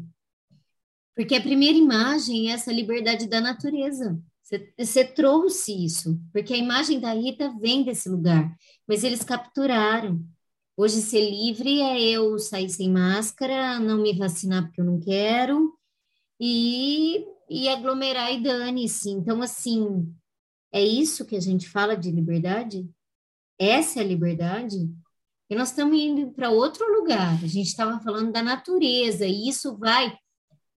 Porque 1.14 1.34
a 1.34 1.40
primeira 1.40 1.76
imagem 1.76 2.50
é 2.50 2.54
essa 2.54 2.72
liberdade 2.72 3.26
da 3.28 3.40
natureza. 3.40 4.20
Você 4.78 5.04
trouxe 5.04 5.84
isso, 5.84 6.18
porque 6.32 6.54
a 6.54 6.56
imagem 6.56 6.98
da 6.98 7.12
Rita 7.12 7.52
vem 7.60 7.82
desse 7.82 8.08
lugar, 8.08 8.56
mas 8.86 9.04
eles 9.04 9.22
capturaram. 9.22 10.24
Hoje, 10.74 11.02
ser 11.02 11.28
livre 11.28 11.82
é 11.82 12.00
eu 12.00 12.38
sair 12.38 12.70
sem 12.70 12.90
máscara, 12.90 13.78
não 13.78 14.00
me 14.00 14.16
vacinar 14.16 14.62
porque 14.62 14.80
eu 14.80 14.86
não 14.86 14.98
quero, 15.00 15.74
e, 16.40 17.26
e 17.50 17.68
aglomerar 17.68 18.32
e 18.32 18.42
dane-se. 18.42 19.10
Então, 19.10 19.42
assim, 19.42 20.14
é 20.72 20.82
isso 20.82 21.24
que 21.24 21.36
a 21.36 21.40
gente 21.40 21.68
fala 21.68 21.96
de 21.96 22.10
liberdade? 22.10 22.88
Essa 23.58 24.00
é 24.00 24.02
a 24.02 24.06
liberdade? 24.06 24.88
E 25.50 25.54
nós 25.54 25.70
estamos 25.70 25.98
indo 25.98 26.30
para 26.32 26.50
outro 26.50 26.84
lugar. 27.00 27.34
A 27.42 27.46
gente 27.46 27.68
estava 27.68 27.98
falando 28.00 28.30
da 28.32 28.42
natureza, 28.42 29.26
e 29.26 29.48
isso 29.48 29.76
vai 29.76 30.16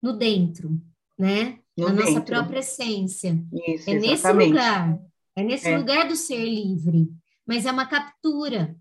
no 0.01 0.13
dentro, 0.13 0.79
né? 1.17 1.59
No 1.77 1.87
Na 1.87 1.93
dentro. 1.93 2.13
nossa 2.13 2.21
própria 2.21 2.59
essência. 2.59 3.43
Isso, 3.67 3.89
é 3.89 3.93
exatamente. 3.93 4.07
nesse 4.09 4.31
lugar. 4.31 4.99
É 5.35 5.43
nesse 5.43 5.69
é. 5.69 5.77
lugar 5.77 6.07
do 6.07 6.15
ser 6.15 6.45
livre. 6.45 7.09
Mas 7.45 7.65
é 7.65 7.71
uma 7.71 7.87
captura, 7.87 8.77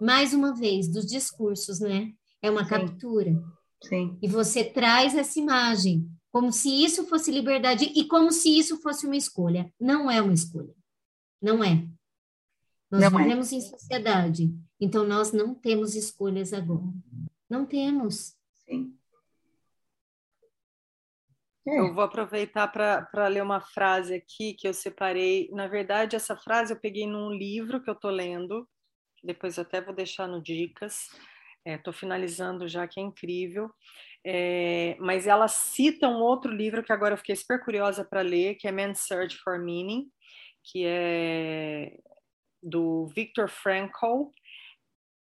mais 0.00 0.34
uma 0.34 0.54
vez, 0.54 0.88
dos 0.88 1.06
discursos, 1.06 1.80
né? 1.80 2.12
É 2.42 2.50
uma 2.50 2.64
Sim. 2.64 2.70
captura. 2.70 3.42
Sim. 3.82 4.18
E 4.20 4.28
você 4.28 4.62
traz 4.62 5.14
essa 5.14 5.38
imagem 5.38 6.06
como 6.32 6.52
se 6.52 6.68
isso 6.68 7.06
fosse 7.06 7.30
liberdade 7.30 7.84
e 7.84 8.06
como 8.06 8.30
se 8.30 8.56
isso 8.56 8.80
fosse 8.80 9.06
uma 9.06 9.16
escolha. 9.16 9.72
Não 9.80 10.10
é 10.10 10.22
uma 10.22 10.32
escolha. 10.32 10.74
Não 11.40 11.62
é. 11.64 11.88
Nós 12.90 13.00
não 13.00 13.20
é. 13.20 13.22
vivemos 13.22 13.52
é. 13.52 13.56
em 13.56 13.60
sociedade, 13.60 14.54
então 14.80 15.06
nós 15.06 15.32
não 15.32 15.54
temos 15.54 15.94
escolhas 15.94 16.52
agora. 16.52 16.92
Não 17.48 17.64
temos. 17.64 18.36
Sim. 18.64 18.96
É. 21.66 21.78
Eu 21.78 21.94
vou 21.94 22.02
aproveitar 22.02 22.68
para 22.68 23.28
ler 23.28 23.42
uma 23.42 23.60
frase 23.60 24.14
aqui 24.14 24.54
que 24.54 24.66
eu 24.66 24.74
separei. 24.74 25.48
Na 25.52 25.68
verdade, 25.68 26.16
essa 26.16 26.36
frase 26.36 26.72
eu 26.72 26.80
peguei 26.80 27.06
num 27.06 27.30
livro 27.30 27.82
que 27.82 27.88
eu 27.88 27.94
estou 27.94 28.10
lendo, 28.10 28.68
depois 29.22 29.58
até 29.58 29.80
vou 29.80 29.94
deixar 29.94 30.26
no 30.26 30.42
Dicas. 30.42 31.08
Estou 31.64 31.92
é, 31.92 31.96
finalizando 31.96 32.68
já, 32.68 32.86
que 32.86 33.00
é 33.00 33.02
incrível. 33.02 33.70
É, 34.24 34.96
mas 35.00 35.26
ela 35.26 35.48
cita 35.48 36.08
um 36.08 36.20
outro 36.20 36.52
livro 36.52 36.82
que 36.82 36.92
agora 36.92 37.14
eu 37.14 37.18
fiquei 37.18 37.34
super 37.36 37.62
curiosa 37.64 38.04
para 38.04 38.20
ler, 38.20 38.56
que 38.56 38.68
é 38.68 38.72
Man's 38.72 39.00
Search 39.00 39.36
for 39.38 39.58
Meaning, 39.58 40.10
que 40.62 40.84
é 40.86 41.96
do 42.62 43.06
Viktor 43.06 43.48
Frankl. 43.48 44.30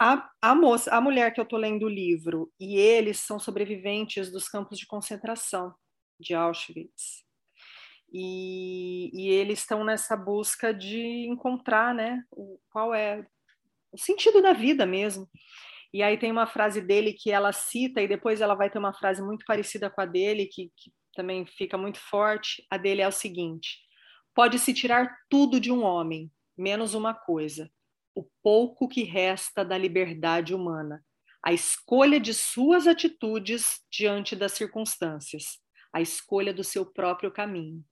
A, 0.00 0.28
a, 0.42 0.54
moça, 0.54 0.94
a 0.94 1.00
mulher 1.00 1.32
que 1.32 1.40
eu 1.40 1.44
estou 1.44 1.58
lendo 1.58 1.86
o 1.86 1.88
livro 1.88 2.52
e 2.58 2.76
eles 2.76 3.18
são 3.20 3.38
sobreviventes 3.38 4.30
dos 4.30 4.48
campos 4.48 4.78
de 4.78 4.86
concentração 4.86 5.74
de 6.18 6.34
Auschwitz. 6.34 7.24
E, 8.12 9.10
e 9.12 9.28
eles 9.30 9.60
estão 9.60 9.84
nessa 9.84 10.16
busca 10.16 10.72
de 10.72 11.26
encontrar 11.28 11.94
né, 11.94 12.22
o, 12.30 12.58
qual 12.70 12.94
é 12.94 13.26
o 13.90 13.98
sentido 13.98 14.40
da 14.40 14.52
vida 14.52 14.86
mesmo. 14.86 15.28
E 15.94 16.02
aí 16.02 16.18
tem 16.18 16.32
uma 16.32 16.44
frase 16.44 16.80
dele 16.80 17.12
que 17.12 17.30
ela 17.30 17.52
cita, 17.52 18.02
e 18.02 18.08
depois 18.08 18.40
ela 18.40 18.56
vai 18.56 18.68
ter 18.68 18.80
uma 18.80 18.92
frase 18.92 19.22
muito 19.22 19.44
parecida 19.46 19.88
com 19.88 20.00
a 20.00 20.04
dele, 20.04 20.46
que, 20.46 20.72
que 20.76 20.92
também 21.14 21.46
fica 21.46 21.78
muito 21.78 22.00
forte. 22.00 22.66
A 22.68 22.76
dele 22.76 23.00
é 23.00 23.06
o 23.06 23.12
seguinte: 23.12 23.78
pode-se 24.34 24.74
tirar 24.74 25.08
tudo 25.30 25.60
de 25.60 25.70
um 25.70 25.84
homem, 25.84 26.32
menos 26.58 26.94
uma 26.94 27.14
coisa: 27.14 27.70
o 28.12 28.26
pouco 28.42 28.88
que 28.88 29.04
resta 29.04 29.64
da 29.64 29.78
liberdade 29.78 30.52
humana, 30.52 31.00
a 31.40 31.52
escolha 31.52 32.18
de 32.18 32.34
suas 32.34 32.88
atitudes 32.88 33.78
diante 33.88 34.34
das 34.34 34.50
circunstâncias, 34.50 35.60
a 35.92 36.00
escolha 36.00 36.52
do 36.52 36.64
seu 36.64 36.84
próprio 36.84 37.30
caminho. 37.30 37.84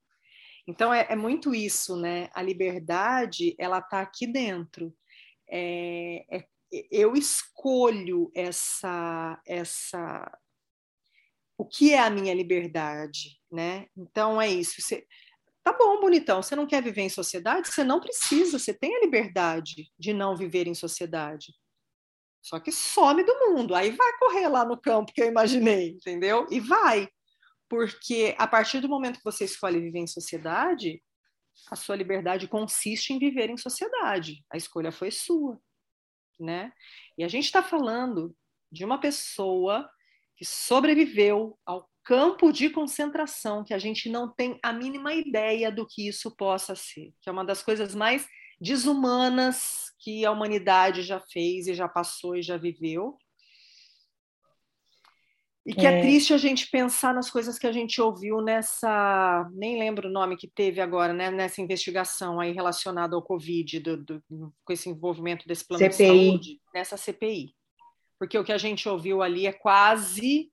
Então 0.67 0.93
é, 0.93 1.07
é 1.09 1.15
muito 1.15 1.55
isso, 1.55 1.95
né? 1.95 2.29
A 2.33 2.41
liberdade 2.41 3.55
ela 3.57 3.79
está 3.79 4.01
aqui 4.01 4.27
dentro. 4.27 4.93
É, 5.49 6.25
é 6.29 6.52
eu 6.91 7.13
escolho 7.13 8.31
essa 8.35 9.39
essa 9.45 10.31
o 11.57 11.65
que 11.65 11.93
é 11.93 11.99
a 11.99 12.09
minha 12.09 12.33
liberdade, 12.33 13.39
né? 13.51 13.87
Então 13.95 14.41
é 14.41 14.49
isso. 14.49 14.81
Você, 14.81 15.05
tá 15.63 15.71
bom, 15.71 15.99
bonitão. 16.01 16.41
Você 16.41 16.55
não 16.55 16.67
quer 16.67 16.81
viver 16.81 17.01
em 17.01 17.09
sociedade? 17.09 17.67
Você 17.67 17.83
não 17.83 17.99
precisa. 17.99 18.57
Você 18.59 18.73
tem 18.73 18.95
a 18.95 18.99
liberdade 18.99 19.91
de 19.97 20.13
não 20.13 20.35
viver 20.35 20.67
em 20.67 20.73
sociedade. 20.73 21.53
Só 22.41 22.59
que 22.59 22.71
some 22.71 23.23
do 23.23 23.33
mundo. 23.47 23.73
Aí 23.73 23.91
vai 23.91 24.17
correr 24.17 24.47
lá 24.49 24.65
no 24.65 24.79
campo 24.79 25.13
que 25.13 25.21
eu 25.21 25.27
imaginei, 25.27 25.91
entendeu? 25.91 26.45
E 26.51 26.59
vai. 26.59 27.07
Porque 27.69 28.35
a 28.37 28.47
partir 28.47 28.81
do 28.81 28.89
momento 28.89 29.17
que 29.17 29.23
você 29.23 29.45
escolhe 29.45 29.79
viver 29.79 29.99
em 29.99 30.07
sociedade, 30.07 31.01
a 31.71 31.75
sua 31.75 31.95
liberdade 31.95 32.47
consiste 32.47 33.13
em 33.13 33.19
viver 33.19 33.49
em 33.49 33.57
sociedade. 33.57 34.43
A 34.51 34.57
escolha 34.57 34.91
foi 34.91 35.11
sua 35.11 35.57
né? 36.39 36.71
E 37.17 37.23
a 37.23 37.27
gente 37.27 37.45
está 37.45 37.61
falando 37.61 38.35
de 38.71 38.83
uma 38.83 38.99
pessoa 38.99 39.89
que 40.35 40.45
sobreviveu 40.45 41.57
ao 41.65 41.89
campo 42.03 42.51
de 42.51 42.69
concentração, 42.69 43.63
que 43.63 43.73
a 43.73 43.79
gente 43.79 44.09
não 44.09 44.27
tem 44.33 44.59
a 44.61 44.73
mínima 44.73 45.13
ideia 45.13 45.71
do 45.71 45.87
que 45.87 46.07
isso 46.07 46.35
possa 46.35 46.75
ser, 46.75 47.13
que 47.21 47.29
é 47.29 47.31
uma 47.31 47.45
das 47.45 47.63
coisas 47.63 47.95
mais 47.95 48.27
desumanas 48.59 49.91
que 49.99 50.25
a 50.25 50.31
humanidade 50.31 51.01
já 51.01 51.19
fez 51.19 51.67
e 51.67 51.73
já 51.73 51.87
passou 51.87 52.35
e 52.35 52.41
já 52.41 52.57
viveu. 52.57 53.17
E 55.65 55.73
que 55.73 55.85
é. 55.85 55.99
é. 55.99 56.01
triste 56.01 56.33
a 56.33 56.37
gente 56.37 56.69
pensar 56.69 57.13
nas 57.13 57.29
coisas 57.29 57.57
que 57.57 57.65
a 57.65 57.71
gente 57.71 58.01
ouviu 58.01 58.41
nessa, 58.41 59.49
nem 59.53 59.79
lembro 59.79 60.09
o 60.09 60.11
nome 60.11 60.35
que 60.35 60.47
teve 60.47 60.81
agora, 60.81 61.13
né, 61.13 61.31
nessa 61.31 61.61
investigação 61.61 62.39
aí 62.39 62.51
relacionada 62.51 63.15
ao 63.15 63.21
Covid, 63.21 63.79
do, 63.79 63.97
do, 63.97 64.23
com 64.65 64.73
esse 64.73 64.89
envolvimento 64.89 65.47
desse 65.47 65.65
plano 65.65 65.79
CPI. 65.79 65.97
de 65.97 66.27
saúde, 66.27 66.61
nessa 66.73 66.97
CPI. 66.97 67.55
Porque 68.19 68.37
o 68.37 68.43
que 68.43 68.51
a 68.51 68.57
gente 68.57 68.89
ouviu 68.89 69.21
ali 69.21 69.47
é 69.47 69.53
quase 69.53 70.51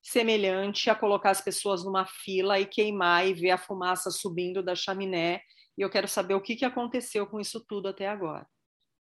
semelhante 0.00 0.90
a 0.90 0.94
colocar 0.94 1.30
as 1.30 1.40
pessoas 1.40 1.84
numa 1.84 2.06
fila 2.06 2.58
e 2.58 2.66
queimar 2.66 3.26
e 3.26 3.34
ver 3.34 3.50
a 3.50 3.58
fumaça 3.58 4.10
subindo 4.10 4.62
da 4.62 4.74
chaminé. 4.74 5.40
E 5.76 5.82
eu 5.82 5.90
quero 5.90 6.06
saber 6.06 6.34
o 6.34 6.40
que, 6.40 6.56
que 6.56 6.64
aconteceu 6.64 7.26
com 7.26 7.40
isso 7.40 7.64
tudo 7.66 7.88
até 7.88 8.08
agora, 8.08 8.46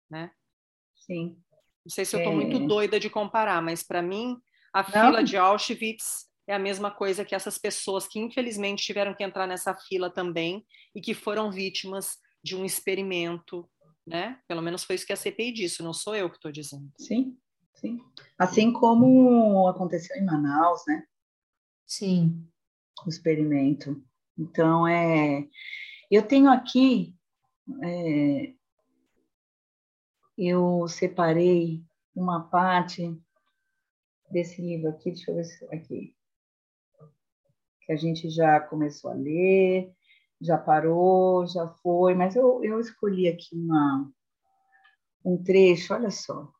né? 0.09 0.31
Sim. 0.95 1.37
Não 1.85 1.89
sei 1.89 2.03
se 2.03 2.15
eu 2.15 2.19
estou 2.19 2.33
é... 2.33 2.35
muito 2.35 2.59
doida 2.59 2.99
de 2.99 3.09
comparar, 3.09 3.61
mas 3.61 3.83
para 3.83 4.01
mim 4.01 4.37
a 4.73 4.83
Não. 4.83 4.89
fila 4.89 5.23
de 5.23 5.37
Auschwitz 5.37 6.27
é 6.47 6.53
a 6.53 6.59
mesma 6.59 6.89
coisa 6.91 7.25
que 7.25 7.35
essas 7.35 7.57
pessoas 7.57 8.07
que 8.07 8.19
infelizmente 8.19 8.83
tiveram 8.83 9.13
que 9.13 9.23
entrar 9.23 9.45
nessa 9.47 9.75
fila 9.75 10.09
também 10.09 10.65
e 10.95 11.01
que 11.01 11.13
foram 11.13 11.51
vítimas 11.51 12.17
de 12.43 12.55
um 12.55 12.63
experimento, 12.63 13.69
né? 14.05 14.39
Pelo 14.47 14.61
menos 14.61 14.83
foi 14.83 14.95
isso 14.95 15.05
que 15.05 15.13
a 15.13 15.17
CPI 15.17 15.51
disse, 15.51 15.83
não 15.83 15.93
sou 15.93 16.15
eu 16.15 16.29
que 16.29 16.37
estou 16.37 16.51
dizendo. 16.51 16.89
Sim, 16.99 17.37
sim. 17.75 17.99
Assim 18.39 18.71
como 18.71 19.67
aconteceu 19.67 20.15
em 20.15 20.23
Manaus, 20.25 20.81
né? 20.87 21.03
Sim. 21.85 22.47
O 23.05 23.09
experimento. 23.09 24.01
Então, 24.37 24.87
é, 24.87 25.47
Eu 26.09 26.23
tenho 26.25 26.49
aqui, 26.49 27.13
é, 27.83 28.53
eu 30.37 30.87
separei 30.87 31.83
uma 32.15 32.47
parte 32.49 33.19
desse 34.29 34.61
livro 34.61 34.89
aqui, 34.89 35.11
deixa 35.11 35.31
eu 35.31 35.35
ver 35.35 35.45
se 35.45 35.65
aqui, 35.65 36.15
que 37.81 37.91
a 37.91 37.95
gente 37.95 38.29
já 38.29 38.59
começou 38.59 39.11
a 39.11 39.13
ler, 39.13 39.91
já 40.41 40.57
parou, 40.57 41.47
já 41.47 41.67
foi, 41.67 42.13
mas 42.13 42.35
eu, 42.35 42.63
eu 42.63 42.79
escolhi 42.79 43.27
aqui 43.27 43.55
uma, 43.55 44.11
um 45.25 45.41
trecho, 45.41 45.93
olha 45.93 46.11
só. 46.11 46.51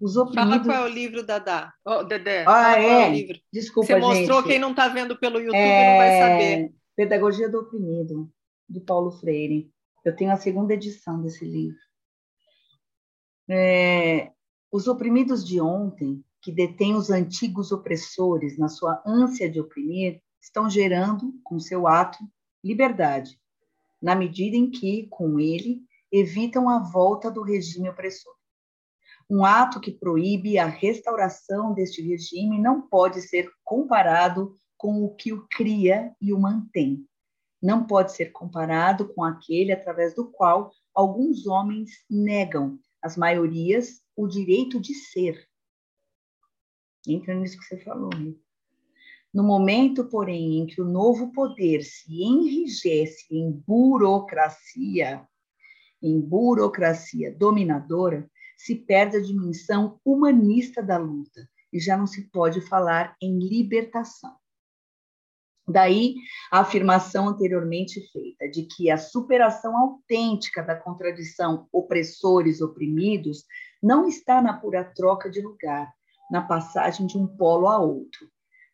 Os 0.00 0.16
oprimidos... 0.16 0.50
Fala 0.50 0.64
qual 0.64 0.86
é 0.86 0.90
o 0.90 0.92
livro, 0.92 1.24
Dadá. 1.24 1.72
Oh, 1.84 2.02
Dedé. 2.02 2.44
Ah, 2.46 2.78
é? 2.78 3.02
é 3.02 3.10
livro. 3.10 3.38
Desculpa, 3.52 3.86
Você 3.86 3.96
mostrou, 3.96 4.40
gente. 4.40 4.50
quem 4.50 4.58
não 4.58 4.70
está 4.70 4.88
vendo 4.88 5.18
pelo 5.18 5.38
YouTube 5.38 5.56
é... 5.56 5.90
não 5.90 5.98
vai 5.98 6.18
saber. 6.18 6.74
Pedagogia 6.96 7.48
do 7.48 7.60
Oprimido, 7.60 8.30
de 8.68 8.80
Paulo 8.80 9.10
Freire. 9.12 9.70
Eu 10.04 10.14
tenho 10.16 10.32
a 10.32 10.36
segunda 10.36 10.74
edição 10.74 11.22
desse 11.22 11.44
livro. 11.44 11.78
É... 13.48 14.32
Os 14.70 14.88
oprimidos 14.88 15.46
de 15.46 15.60
ontem, 15.60 16.24
que 16.42 16.50
detêm 16.50 16.94
os 16.94 17.08
antigos 17.08 17.70
opressores 17.70 18.58
na 18.58 18.68
sua 18.68 19.00
ânsia 19.06 19.48
de 19.48 19.60
oprimir, 19.60 20.20
estão 20.40 20.68
gerando, 20.68 21.32
com 21.44 21.60
seu 21.60 21.86
ato, 21.86 22.18
liberdade, 22.64 23.40
na 24.02 24.16
medida 24.16 24.56
em 24.56 24.68
que, 24.68 25.06
com 25.08 25.38
ele, 25.38 25.80
evitam 26.10 26.68
a 26.68 26.80
volta 26.80 27.30
do 27.30 27.42
regime 27.42 27.88
opressor. 27.88 28.34
Um 29.30 29.44
ato 29.44 29.80
que 29.80 29.92
proíbe 29.92 30.58
a 30.58 30.66
restauração 30.66 31.72
deste 31.72 32.02
regime 32.02 32.60
não 32.60 32.82
pode 32.82 33.22
ser 33.22 33.48
comparado 33.64 34.54
com 34.76 35.04
o 35.04 35.14
que 35.14 35.32
o 35.32 35.46
cria 35.48 36.14
e 36.20 36.32
o 36.32 36.40
mantém. 36.40 37.06
Não 37.62 37.86
pode 37.86 38.12
ser 38.12 38.32
comparado 38.32 39.14
com 39.14 39.22
aquele 39.22 39.72
através 39.72 40.12
do 40.14 40.28
qual 40.30 40.72
alguns 40.92 41.46
homens 41.46 41.90
negam 42.10 42.78
às 43.00 43.16
maiorias 43.16 44.02
o 44.16 44.26
direito 44.26 44.80
de 44.80 44.92
ser. 44.92 45.48
Entra 47.06 47.34
nisso 47.34 47.58
que 47.58 47.64
você 47.64 47.78
falou, 47.78 48.10
Rita. 48.14 48.40
No 49.32 49.42
momento, 49.42 50.04
porém, 50.04 50.58
em 50.58 50.66
que 50.66 50.80
o 50.80 50.84
novo 50.84 51.32
poder 51.32 51.82
se 51.82 52.22
enrijece 52.22 53.26
em 53.30 53.50
burocracia, 53.50 55.26
em 56.02 56.20
burocracia 56.20 57.34
dominadora, 57.34 58.30
se 58.58 58.74
perde 58.74 59.16
a 59.16 59.22
dimensão 59.22 59.98
humanista 60.04 60.82
da 60.82 60.98
luta 60.98 61.48
e 61.72 61.80
já 61.80 61.96
não 61.96 62.06
se 62.06 62.28
pode 62.30 62.60
falar 62.60 63.16
em 63.20 63.38
libertação. 63.38 64.36
Daí 65.66 66.16
a 66.50 66.60
afirmação 66.60 67.28
anteriormente 67.28 68.00
feita 68.10 68.48
de 68.50 68.64
que 68.64 68.90
a 68.90 68.98
superação 68.98 69.76
autêntica 69.78 70.62
da 70.62 70.76
contradição 70.76 71.68
opressores-oprimidos 71.72 73.44
não 73.82 74.06
está 74.06 74.42
na 74.42 74.58
pura 74.58 74.84
troca 74.84 75.30
de 75.30 75.40
lugar, 75.40 75.92
na 76.32 76.40
passagem 76.40 77.06
de 77.06 77.18
um 77.18 77.26
polo 77.26 77.68
a 77.68 77.78
outro, 77.78 78.26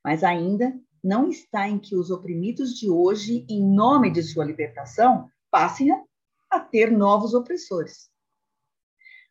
mas 0.04 0.22
ainda 0.22 0.72
não 1.02 1.28
está 1.28 1.68
em 1.68 1.76
que 1.76 1.96
os 1.96 2.08
oprimidos 2.08 2.72
de 2.78 2.88
hoje, 2.88 3.44
em 3.48 3.60
nome 3.60 4.12
de 4.12 4.22
sua 4.22 4.44
libertação, 4.44 5.28
passem 5.50 5.90
a, 6.48 6.60
ter 6.60 6.92
novos 6.92 7.34
opressores. 7.34 8.08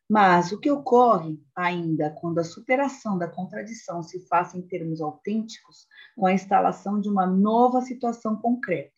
Mas 0.06 0.52
o 0.52 0.60
que 0.60 0.70
ocorre 0.70 1.40
ainda 1.56 2.10
quando 2.20 2.38
a 2.38 2.44
superação 2.44 3.16
da 3.16 3.26
contradição 3.26 4.02
se 4.02 4.20
faz 4.26 4.54
em 4.54 4.60
termos 4.60 5.00
autênticos, 5.00 5.86
com 6.14 6.26
a 6.26 6.32
instalação 6.32 7.00
de 7.00 7.08
uma 7.08 7.26
nova 7.26 7.80
situação 7.80 8.36
concreta, 8.36 8.92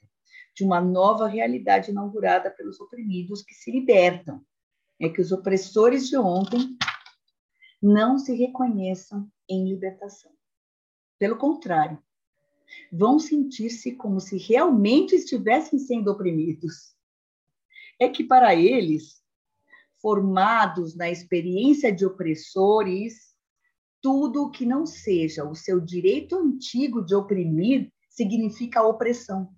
de 0.57 0.65
uma 0.65 0.81
nova 0.81 1.29
realidade 1.29 1.93
inaugurada 1.93 2.51
pelos 2.51 2.81
oprimidos 2.81 3.43
que 3.43 3.55
se 3.55 3.71
libertam, 3.71 4.43
é 5.01 5.09
que 5.09 5.21
os 5.21 5.31
opressores 5.31 6.09
de 6.09 6.17
ontem 6.17 6.77
não 7.81 8.19
se 8.19 8.35
reconheçam 8.35 9.31
em 9.49 9.69
libertação. 9.69 10.33
Pelo 11.19 11.37
contrário, 11.37 12.03
vão 12.93 13.19
sentir-se 13.19 13.93
como 13.93 14.21
se 14.21 14.37
realmente 14.37 15.15
estivessem 15.15 15.79
sendo 15.79 16.11
oprimidos. 16.11 16.95
É 17.99 18.09
que 18.09 18.25
para 18.25 18.55
eles 18.55 19.23
formados 20.01 20.95
na 20.97 21.11
experiência 21.11 21.93
de 21.93 22.07
opressores, 22.07 23.35
tudo 24.01 24.51
que 24.51 24.65
não 24.65 24.87
seja 24.87 25.45
o 25.45 25.55
seu 25.55 25.79
direito 25.79 26.37
antigo 26.37 27.05
de 27.05 27.15
oprimir 27.15 27.93
significa 28.09 28.83
opressão. 28.83 29.55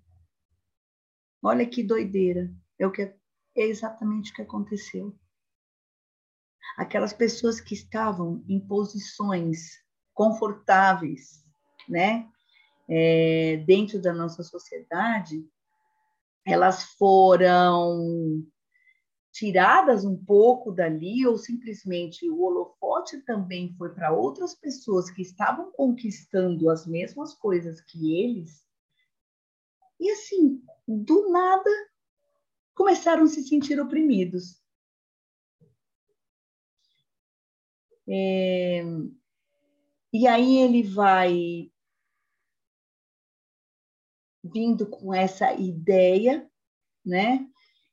Olha 1.41 1.65
que 1.65 1.83
doideira. 1.83 2.53
É, 2.77 2.85
o 2.85 2.91
que, 2.91 3.01
é 3.01 3.15
exatamente 3.55 4.31
o 4.31 4.35
que 4.35 4.41
aconteceu. 4.41 5.15
Aquelas 6.77 7.13
pessoas 7.13 7.59
que 7.59 7.73
estavam 7.73 8.43
em 8.47 8.59
posições 8.59 9.81
confortáveis, 10.13 11.43
né, 11.87 12.27
é, 12.89 13.63
dentro 13.65 14.01
da 14.01 14.13
nossa 14.13 14.43
sociedade, 14.43 15.45
elas 16.45 16.83
foram 16.97 18.43
tiradas 19.31 20.05
um 20.05 20.15
pouco 20.15 20.71
dali, 20.71 21.25
ou 21.25 21.37
simplesmente 21.37 22.29
o 22.29 22.41
holofote 22.41 23.19
também 23.21 23.73
foi 23.77 23.93
para 23.93 24.11
outras 24.11 24.53
pessoas 24.53 25.09
que 25.09 25.21
estavam 25.21 25.71
conquistando 25.71 26.69
as 26.69 26.85
mesmas 26.85 27.33
coisas 27.33 27.81
que 27.81 28.21
eles, 28.21 28.63
e 29.99 30.11
assim, 30.11 30.61
do 30.87 31.29
nada, 31.31 31.69
começaram 32.75 33.23
a 33.23 33.27
se 33.27 33.41
sentir 33.43 33.79
oprimidos. 33.79 34.61
É... 38.07 38.83
E 40.13 40.27
aí 40.27 40.57
ele 40.59 40.83
vai 40.83 41.71
vindo 44.43 44.85
com 44.87 45.13
essa 45.13 45.53
ideia, 45.53 46.47
né? 47.05 47.47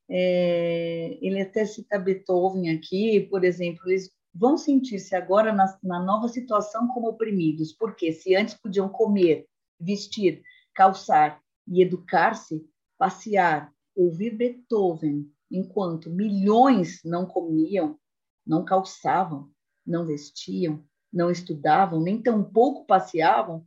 É, 0.09 1.19
ele 1.23 1.41
até 1.41 1.65
cita 1.65 1.99
Beethoven 1.99 2.77
aqui, 2.77 3.21
por 3.21 3.45
exemplo, 3.45 3.89
eles 3.89 4.11
vão 4.35 4.59
sentir-se 4.59 5.15
agora 5.15 5.53
na, 5.53 5.79
na, 5.83 6.01
nova 6.01 6.29
situação 6.29 6.89
como 6.89 7.09
oprimidos, 7.09 7.73
porque 7.73 8.13
se 8.13 8.35
antes 8.35 8.55
podiam 8.55 8.89
comer, 8.89 9.47
vestir, 9.79 10.43
calçar 10.75 11.41
e 11.67 11.81
educar-se, 11.81 12.69
passear, 12.99 13.73
ouvir 13.95 14.37
Beethoven, 14.37 15.31
enquanto 15.51 16.11
milhões 16.11 17.01
não 17.05 17.25
comiam, 17.25 17.97
não 18.45 18.65
calçavam, 18.65 19.49
não 19.91 20.07
vestiam, 20.07 20.85
não 21.13 21.31
estudavam, 21.31 22.01
nem 22.01 22.23
tampouco 22.23 22.87
passeavam, 22.87 23.67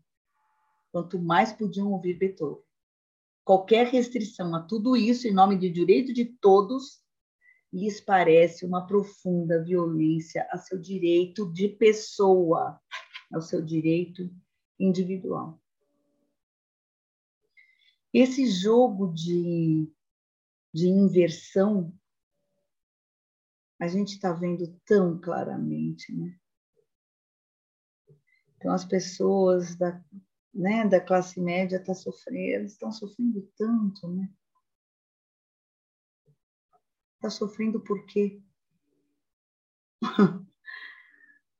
quanto 0.91 1.19
mais 1.19 1.51
podiam 1.51 1.91
ouvir 1.91 2.17
Beethoven 2.17 2.63
qualquer 3.43 3.88
restrição 3.88 4.55
a 4.55 4.62
tudo 4.62 4.95
isso 4.95 5.27
em 5.27 5.33
nome 5.33 5.57
de 5.57 5.69
direito 5.69 6.13
de 6.13 6.25
todos 6.25 7.01
lhes 7.71 7.99
parece 7.99 8.65
uma 8.65 8.86
profunda 8.86 9.63
violência 9.63 10.47
a 10.51 10.57
seu 10.57 10.79
direito 10.79 11.51
de 11.51 11.67
pessoa, 11.67 12.79
ao 13.31 13.41
seu 13.41 13.62
direito 13.62 14.29
individual. 14.79 15.59
Esse 18.13 18.45
jogo 18.47 19.12
de, 19.12 19.91
de 20.71 20.88
inversão 20.88 21.91
a 23.84 23.88
gente 23.88 24.13
está 24.13 24.32
vendo 24.32 24.80
tão 24.86 25.19
claramente, 25.19 26.15
né? 26.15 26.39
Então, 28.56 28.72
as 28.72 28.86
pessoas 28.86 29.76
da, 29.76 30.02
né, 30.54 30.88
da 30.88 31.02
classe 31.02 31.41
média 31.41 31.76
está 31.76 31.93
sofrendo, 31.93 32.66
estão 32.66 32.93
sofrendo 32.93 33.41
tanto, 33.57 34.07
né? 34.07 34.32
Está 37.16 37.30
sofrendo 37.30 37.82
por 37.82 38.05
quê? 38.05 38.41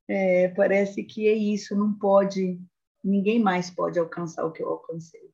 é, 0.08 0.48
parece 0.50 1.04
que 1.04 1.28
é 1.28 1.34
isso, 1.34 1.76
não 1.76 1.94
pode, 1.94 2.58
ninguém 3.04 3.44
mais 3.44 3.70
pode 3.70 4.00
alcançar 4.00 4.46
o 4.46 4.52
que 4.54 4.64
eu 4.64 4.70
alcancei. 4.70 5.34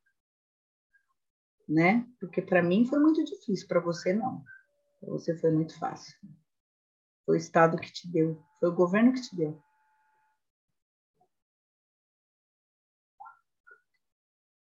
Né? 1.68 2.04
Porque 2.18 2.42
para 2.42 2.64
mim 2.64 2.84
foi 2.84 2.98
muito 2.98 3.24
difícil, 3.24 3.68
para 3.68 3.78
você 3.78 4.12
não. 4.12 4.42
Para 4.98 5.10
você 5.10 5.36
foi 5.38 5.52
muito 5.52 5.78
fácil. 5.78 6.18
Foi 7.30 7.36
o 7.36 7.38
Estado 7.38 7.78
que 7.78 7.92
te 7.92 8.10
deu, 8.10 8.42
foi 8.58 8.70
o 8.70 8.74
governo 8.74 9.12
que 9.12 9.22
te 9.22 9.36
deu. 9.36 9.56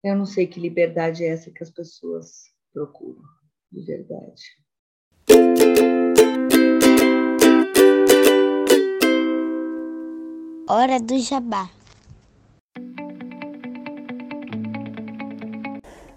Eu 0.03 0.16
não 0.16 0.26
sei 0.26 0.47
que 0.47 0.60
liberdade 0.60 1.24
é 1.24 1.28
essa 1.28 1.51
que 1.51 1.62
as 1.62 1.70
pessoas 1.70 2.51
procuram, 2.74 3.22
de 3.72 3.86
verdade. 3.86 4.41
Hora 10.68 10.99
do 10.99 11.20
jabá. 11.20 11.70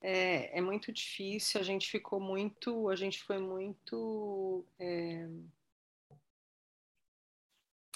É, 0.00 0.58
é 0.58 0.60
muito 0.60 0.90
difícil, 0.90 1.60
a 1.60 1.64
gente 1.64 1.90
ficou 1.90 2.18
muito, 2.18 2.88
a 2.88 2.96
gente 2.96 3.22
foi 3.22 3.38
muito. 3.38 4.64
É, 4.78 5.28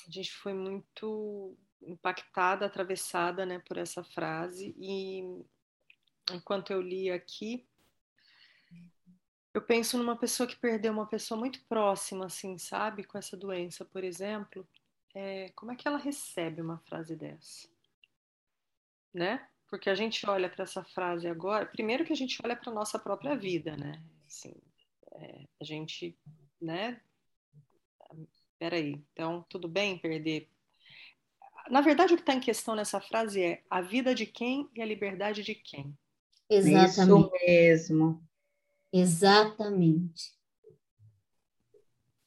a 0.07 0.11
gente 0.11 0.30
foi 0.32 0.52
muito 0.52 1.57
impactada, 1.82 2.66
atravessada 2.66 3.46
né, 3.46 3.59
por 3.59 3.78
essa 3.78 4.05
frase, 4.05 4.74
e 4.78 5.22
enquanto 6.30 6.72
eu 6.72 6.80
li 6.80 7.11
aqui, 7.11 7.66
eu 9.55 9.62
penso 9.62 9.96
numa 9.96 10.16
pessoa 10.16 10.46
que 10.46 10.57
perdeu 10.57 10.92
uma 10.92 11.07
pessoa 11.07 11.38
muito 11.38 11.64
próxima, 11.66 12.26
assim, 12.26 12.59
sabe, 12.59 13.05
com 13.05 13.16
essa 13.16 13.36
doença, 13.36 13.84
por 13.84 14.02
exemplo, 14.02 14.66
é, 15.14 15.50
como 15.50 15.72
é 15.72 15.76
que 15.76 15.86
ela 15.86 15.98
recebe 15.98 16.61
uma 16.61 16.78
frase 16.78 17.14
dessa? 17.14 17.68
Né? 19.12 19.48
Porque 19.75 19.91
a 19.91 19.95
gente 19.97 20.25
olha 20.31 20.49
para 20.49 20.62
essa 20.62 20.85
frase 20.85 21.27
agora, 21.27 21.66
primeiro 21.66 22.05
que 22.05 22.12
a 22.12 22.16
gente 22.16 22.39
olha 22.45 22.55
para 22.55 22.70
a 22.70 22.75
nossa 22.75 22.97
própria 22.97 23.35
vida, 23.35 23.77
né? 23.77 24.01
Assim, 24.25 24.55
é, 25.16 25.49
a 25.61 25.64
gente, 25.64 26.16
né? 26.62 27.01
Peraí, 28.57 29.05
então 29.12 29.45
tudo 29.49 29.66
bem 29.66 29.99
perder. 29.99 30.49
Na 31.68 31.81
verdade, 31.81 32.14
o 32.14 32.16
que 32.16 32.22
está 32.22 32.35
em 32.35 32.41
questão 32.41 32.77
nessa 32.77 33.01
frase 33.01 33.43
é 33.43 33.64
a 33.68 33.81
vida 33.81 34.14
de 34.14 34.27
quem 34.27 34.70
e 34.77 34.81
a 34.81 34.87
liberdade 34.87 35.43
de 35.43 35.57
quem. 35.57 35.93
Exatamente. 36.49 37.27
Isso 37.27 37.31
mesmo. 37.45 38.22
Exatamente. 38.93 40.33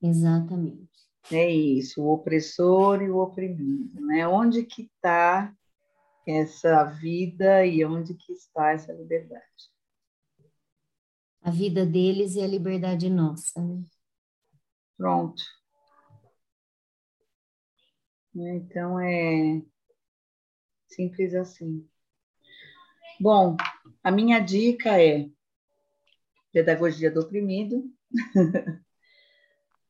Exatamente. 0.01 0.89
É 1.31 1.49
isso, 1.49 2.01
o 2.03 2.11
opressor 2.11 3.01
e 3.01 3.09
o 3.09 3.19
oprimido, 3.19 4.05
né? 4.05 4.27
Onde 4.27 4.63
que 4.63 4.81
está 4.81 5.56
essa 6.27 6.83
vida 6.83 7.65
e 7.65 7.83
onde 7.85 8.13
que 8.13 8.33
está 8.33 8.71
essa 8.71 8.91
liberdade? 8.91 9.45
A 11.41 11.49
vida 11.49 11.85
deles 11.85 12.35
e 12.35 12.41
a 12.41 12.47
liberdade 12.47 13.09
nossa, 13.09 13.61
né? 13.61 13.83
Pronto. 14.97 15.41
Então 18.35 18.99
é 18.99 19.61
simples 20.87 21.33
assim. 21.33 21.87
Bom, 23.19 23.55
a 24.03 24.11
minha 24.11 24.39
dica 24.39 25.01
é 25.01 25.29
Pedagogia 26.51 27.09
do 27.09 27.21
Oprimido. 27.21 27.83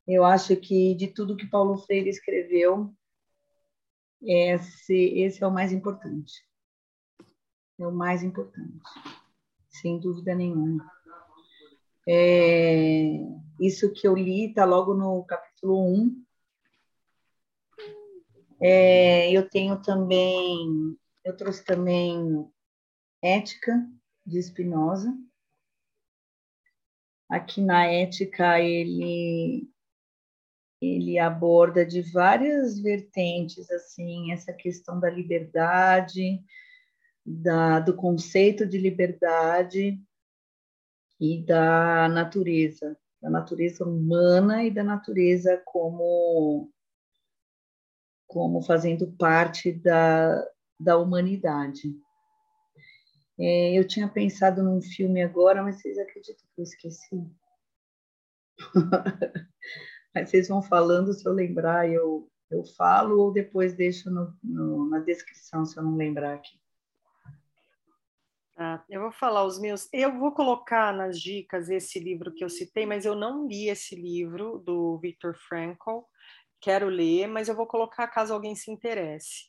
Eu 0.07 0.23
acho 0.23 0.55
que 0.55 0.95
de 0.95 1.07
tudo 1.07 1.35
que 1.35 1.45
Paulo 1.47 1.77
Freire 1.79 2.09
escreveu, 2.09 2.95
esse, 4.21 4.95
esse 4.95 5.43
é 5.43 5.47
o 5.47 5.51
mais 5.51 5.71
importante. 5.71 6.45
É 7.79 7.85
o 7.85 7.91
mais 7.91 8.23
importante, 8.23 8.81
sem 9.69 9.99
dúvida 9.99 10.33
nenhuma. 10.33 10.89
É, 12.07 13.19
isso 13.59 13.91
que 13.93 14.07
eu 14.07 14.15
li 14.15 14.49
está 14.49 14.65
logo 14.65 14.93
no 14.93 15.23
capítulo 15.25 15.93
1. 15.93 16.25
É, 18.59 19.31
eu 19.31 19.47
tenho 19.47 19.79
também, 19.81 20.97
eu 21.23 21.35
trouxe 21.37 21.63
também 21.63 22.49
Ética, 23.21 23.87
de 24.25 24.41
Spinoza. 24.41 25.15
Aqui 27.29 27.61
na 27.61 27.85
Ética, 27.85 28.59
ele 28.59 29.69
ele 30.81 31.17
aborda 31.17 31.85
de 31.85 32.01
várias 32.01 32.79
vertentes 32.79 33.69
assim 33.71 34.31
essa 34.31 34.53
questão 34.53 34.99
da 34.99 35.09
liberdade, 35.09 36.41
da, 37.25 37.79
do 37.79 37.95
conceito 37.95 38.65
de 38.65 38.77
liberdade 38.77 39.99
e 41.19 41.43
da 41.43 42.07
natureza, 42.07 42.97
da 43.21 43.29
natureza 43.29 43.83
humana 43.83 44.63
e 44.63 44.71
da 44.71 44.83
natureza 44.83 45.61
como 45.65 46.71
como 48.27 48.61
fazendo 48.61 49.11
parte 49.13 49.71
da, 49.71 50.45
da 50.77 50.97
humanidade. 50.97 51.95
É, 53.39 53.73
eu 53.73 53.87
tinha 53.87 54.07
pensado 54.07 54.61
num 54.61 54.81
filme 54.81 55.23
agora, 55.23 55.63
mas 55.63 55.81
vocês 55.81 55.97
acreditam 55.97 56.45
que 56.53 56.61
eu 56.61 56.63
esqueci? 56.63 57.31
Aí 60.17 60.25
vocês 60.25 60.47
vão 60.47 60.61
falando, 60.61 61.13
se 61.13 61.27
eu 61.27 61.31
lembrar, 61.31 61.89
eu, 61.89 62.29
eu 62.49 62.63
falo, 62.63 63.19
ou 63.19 63.31
depois 63.31 63.75
deixo 63.75 64.09
no, 64.09 64.35
no, 64.43 64.89
na 64.89 64.99
descrição, 64.99 65.65
se 65.65 65.77
eu 65.77 65.83
não 65.83 65.95
lembrar 65.95 66.33
aqui. 66.33 66.59
Ah, 68.59 68.83
eu 68.89 69.01
vou 69.01 69.11
falar 69.11 69.43
os 69.45 69.59
meus. 69.59 69.87
Eu 69.93 70.17
vou 70.17 70.31
colocar 70.31 70.91
nas 70.91 71.21
dicas 71.21 71.69
esse 71.69 71.99
livro 71.99 72.33
que 72.33 72.43
eu 72.43 72.49
citei, 72.49 72.87
mas 72.87 73.05
eu 73.05 73.13
não 73.13 73.47
li 73.47 73.69
esse 73.69 73.95
livro 73.95 74.57
do 74.65 74.97
Viktor 74.97 75.35
Frankl. 75.35 75.99
Quero 76.59 76.89
ler, 76.89 77.27
mas 77.27 77.47
eu 77.47 77.55
vou 77.55 77.67
colocar 77.67 78.07
caso 78.07 78.33
alguém 78.33 78.55
se 78.55 78.71
interesse. 78.71 79.45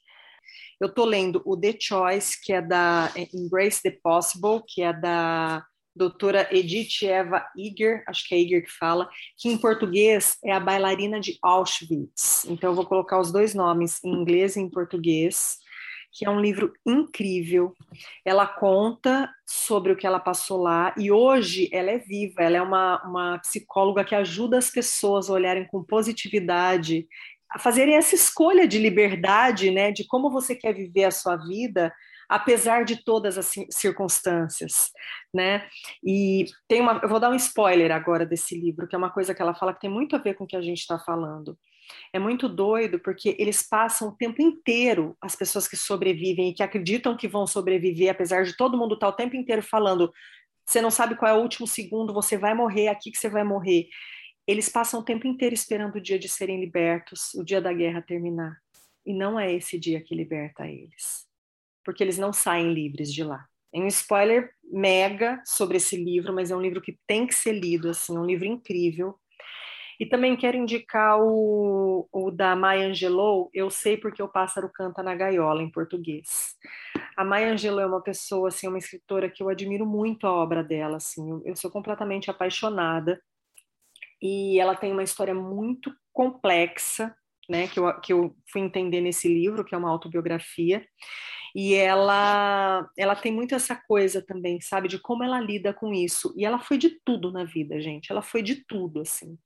Eu 0.78 0.88
estou 0.88 1.06
lendo 1.06 1.42
o 1.46 1.56
The 1.56 1.74
Choice, 1.80 2.38
que 2.38 2.52
é 2.52 2.60
da 2.60 3.10
Embrace 3.32 3.82
the 3.82 3.90
Possible, 4.02 4.62
que 4.66 4.82
é 4.82 4.92
da 4.92 5.66
doutora 5.98 6.48
Edith 6.52 7.02
Eva 7.02 7.44
Iger, 7.56 8.04
acho 8.06 8.26
que 8.26 8.34
é 8.34 8.38
Iger 8.38 8.64
que 8.64 8.70
fala, 8.70 9.10
que 9.36 9.48
em 9.48 9.58
português 9.58 10.38
é 10.44 10.52
a 10.52 10.60
bailarina 10.60 11.18
de 11.18 11.36
Auschwitz. 11.42 12.44
Então 12.48 12.70
eu 12.70 12.74
vou 12.74 12.86
colocar 12.86 13.18
os 13.18 13.32
dois 13.32 13.54
nomes 13.54 14.02
em 14.04 14.10
inglês 14.10 14.54
e 14.54 14.60
em 14.60 14.70
português, 14.70 15.58
que 16.12 16.24
é 16.24 16.30
um 16.30 16.40
livro 16.40 16.72
incrível. 16.86 17.74
Ela 18.24 18.46
conta 18.46 19.28
sobre 19.44 19.92
o 19.92 19.96
que 19.96 20.06
ela 20.06 20.20
passou 20.20 20.62
lá 20.62 20.94
e 20.96 21.10
hoje 21.10 21.68
ela 21.72 21.90
é 21.90 21.98
viva, 21.98 22.42
ela 22.42 22.56
é 22.56 22.62
uma, 22.62 23.02
uma 23.04 23.38
psicóloga 23.40 24.04
que 24.04 24.14
ajuda 24.14 24.56
as 24.56 24.70
pessoas 24.70 25.28
a 25.28 25.32
olharem 25.32 25.66
com 25.66 25.82
positividade 25.82 27.06
a 27.50 27.58
fazerem 27.58 27.94
essa 27.94 28.14
escolha 28.14 28.68
de 28.68 28.78
liberdade, 28.78 29.70
né, 29.70 29.90
de 29.90 30.06
como 30.06 30.30
você 30.30 30.54
quer 30.54 30.74
viver 30.74 31.04
a 31.04 31.10
sua 31.10 31.36
vida, 31.36 31.92
apesar 32.28 32.84
de 32.84 33.02
todas 33.02 33.38
as 33.38 33.52
circunstâncias, 33.70 34.90
né? 35.32 35.66
E 36.04 36.44
tem 36.68 36.80
uma, 36.80 37.00
eu 37.02 37.08
vou 37.08 37.18
dar 37.18 37.30
um 37.30 37.34
spoiler 37.34 37.90
agora 37.90 38.26
desse 38.26 38.58
livro, 38.58 38.86
que 38.86 38.94
é 38.94 38.98
uma 38.98 39.10
coisa 39.10 39.34
que 39.34 39.40
ela 39.40 39.54
fala 39.54 39.72
que 39.72 39.80
tem 39.80 39.90
muito 39.90 40.14
a 40.14 40.18
ver 40.18 40.34
com 40.34 40.44
o 40.44 40.46
que 40.46 40.56
a 40.56 40.60
gente 40.60 40.80
está 40.80 40.98
falando. 40.98 41.58
É 42.12 42.18
muito 42.18 42.48
doido 42.48 43.00
porque 43.00 43.34
eles 43.38 43.66
passam 43.66 44.08
o 44.08 44.16
tempo 44.16 44.42
inteiro, 44.42 45.16
as 45.22 45.34
pessoas 45.34 45.66
que 45.66 45.76
sobrevivem 45.76 46.50
e 46.50 46.54
que 46.54 46.62
acreditam 46.62 47.16
que 47.16 47.26
vão 47.26 47.46
sobreviver, 47.46 48.10
apesar 48.10 48.44
de 48.44 48.54
todo 48.54 48.76
mundo 48.76 48.94
estar 48.94 49.06
tá 49.06 49.12
o 49.12 49.16
tempo 49.16 49.34
inteiro 49.34 49.62
falando, 49.62 50.12
você 50.66 50.82
não 50.82 50.90
sabe 50.90 51.16
qual 51.16 51.34
é 51.34 51.38
o 51.38 51.40
último 51.40 51.66
segundo, 51.66 52.12
você 52.12 52.36
vai 52.36 52.52
morrer, 52.52 52.88
aqui 52.88 53.10
que 53.10 53.16
você 53.16 53.30
vai 53.30 53.42
morrer. 53.42 53.88
Eles 54.46 54.68
passam 54.68 55.00
o 55.00 55.04
tempo 55.04 55.26
inteiro 55.26 55.54
esperando 55.54 55.96
o 55.96 56.00
dia 56.00 56.18
de 56.18 56.28
serem 56.28 56.60
libertos, 56.60 57.32
o 57.34 57.42
dia 57.42 57.60
da 57.60 57.72
guerra 57.72 58.02
terminar. 58.02 58.58
E 59.06 59.14
não 59.14 59.40
é 59.40 59.50
esse 59.50 59.78
dia 59.78 60.02
que 60.02 60.14
liberta 60.14 60.66
eles 60.66 61.27
porque 61.88 62.04
eles 62.04 62.18
não 62.18 62.34
saem 62.34 62.74
livres 62.74 63.10
de 63.10 63.24
lá. 63.24 63.46
Tem 63.72 63.82
um 63.82 63.86
spoiler 63.86 64.50
mega 64.62 65.42
sobre 65.46 65.78
esse 65.78 65.96
livro, 65.96 66.34
mas 66.34 66.50
é 66.50 66.54
um 66.54 66.60
livro 66.60 66.82
que 66.82 66.98
tem 67.06 67.26
que 67.26 67.34
ser 67.34 67.52
lido, 67.52 67.88
assim, 67.88 68.14
é 68.14 68.20
um 68.20 68.26
livro 68.26 68.44
incrível. 68.44 69.18
E 69.98 70.04
também 70.04 70.36
quero 70.36 70.58
indicar 70.58 71.18
o, 71.18 72.06
o 72.12 72.30
da 72.30 72.54
Maya 72.54 72.88
Angelou, 72.88 73.48
Eu 73.54 73.70
Sei 73.70 73.96
Porque 73.96 74.22
o 74.22 74.28
Pássaro 74.28 74.70
Canta 74.70 75.02
na 75.02 75.14
Gaiola, 75.14 75.62
em 75.62 75.70
português. 75.70 76.56
A 77.16 77.24
Maya 77.24 77.54
Angelou 77.54 77.80
é 77.80 77.86
uma 77.86 78.02
pessoa, 78.02 78.48
assim, 78.48 78.68
uma 78.68 78.76
escritora 78.76 79.30
que 79.30 79.42
eu 79.42 79.48
admiro 79.48 79.86
muito 79.86 80.26
a 80.26 80.30
obra 80.30 80.62
dela, 80.62 80.98
assim, 80.98 81.40
eu 81.42 81.56
sou 81.56 81.70
completamente 81.70 82.30
apaixonada. 82.30 83.18
E 84.20 84.60
ela 84.60 84.76
tem 84.76 84.92
uma 84.92 85.02
história 85.02 85.34
muito 85.34 85.90
complexa, 86.12 87.16
né, 87.48 87.68
que 87.68 87.78
eu, 87.78 88.00
que 88.00 88.12
eu 88.12 88.36
fui 88.52 88.60
entender 88.60 89.00
nesse 89.00 89.28
livro, 89.28 89.64
que 89.64 89.74
é 89.74 89.78
uma 89.78 89.90
autobiografia. 89.90 90.86
E 91.54 91.74
ela, 91.74 92.88
ela 92.96 93.16
tem 93.16 93.32
muito 93.32 93.54
essa 93.54 93.74
coisa 93.74 94.22
também, 94.22 94.60
sabe, 94.60 94.88
de 94.88 94.98
como 94.98 95.24
ela 95.24 95.40
lida 95.40 95.72
com 95.72 95.92
isso. 95.92 96.34
E 96.36 96.44
ela 96.44 96.58
foi 96.58 96.76
de 96.76 97.00
tudo 97.04 97.32
na 97.32 97.44
vida, 97.44 97.80
gente. 97.80 98.12
Ela 98.12 98.22
foi 98.22 98.42
de 98.42 98.64
tudo, 98.66 99.00
assim, 99.00 99.38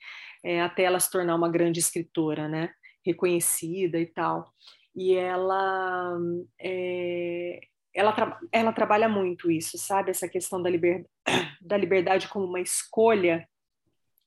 é, 0.44 0.60
até 0.60 0.82
ela 0.82 0.98
se 0.98 1.10
tornar 1.10 1.36
uma 1.36 1.50
grande 1.50 1.80
escritora, 1.80 2.48
né, 2.48 2.70
reconhecida 3.04 3.98
e 3.98 4.06
tal. 4.06 4.52
E 4.94 5.14
ela, 5.14 6.18
é, 6.60 7.60
ela, 7.94 8.12
tra 8.12 8.38
ela 8.50 8.72
trabalha 8.72 9.08
muito 9.08 9.50
isso, 9.50 9.78
sabe? 9.78 10.10
Essa 10.10 10.28
questão 10.28 10.62
da, 10.62 10.68
liber 10.68 11.06
da 11.60 11.76
liberdade 11.76 12.28
como 12.28 12.44
uma 12.46 12.60
escolha, 12.60 13.48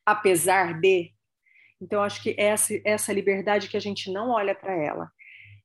apesar 0.06 0.80
de. 0.80 1.14
Então, 1.82 2.02
acho 2.02 2.22
que 2.22 2.36
essa, 2.38 2.74
essa 2.86 3.12
liberdade 3.12 3.68
que 3.68 3.78
a 3.78 3.82
gente 3.82 4.12
não 4.12 4.30
olha 4.30 4.56
para 4.56 4.74
ela, 4.74 5.12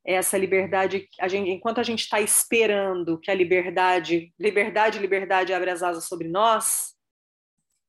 essa 0.04 0.36
liberdade, 0.36 1.08
a 1.20 1.28
gente, 1.28 1.50
enquanto 1.50 1.78
a 1.78 1.82
gente 1.82 2.00
está 2.00 2.20
esperando 2.20 3.18
que 3.18 3.30
a 3.30 3.34
liberdade, 3.34 4.32
liberdade, 4.38 4.98
liberdade 4.98 5.52
abre 5.52 5.70
as 5.70 5.82
asas 5.82 6.04
sobre 6.04 6.28
nós, 6.28 6.96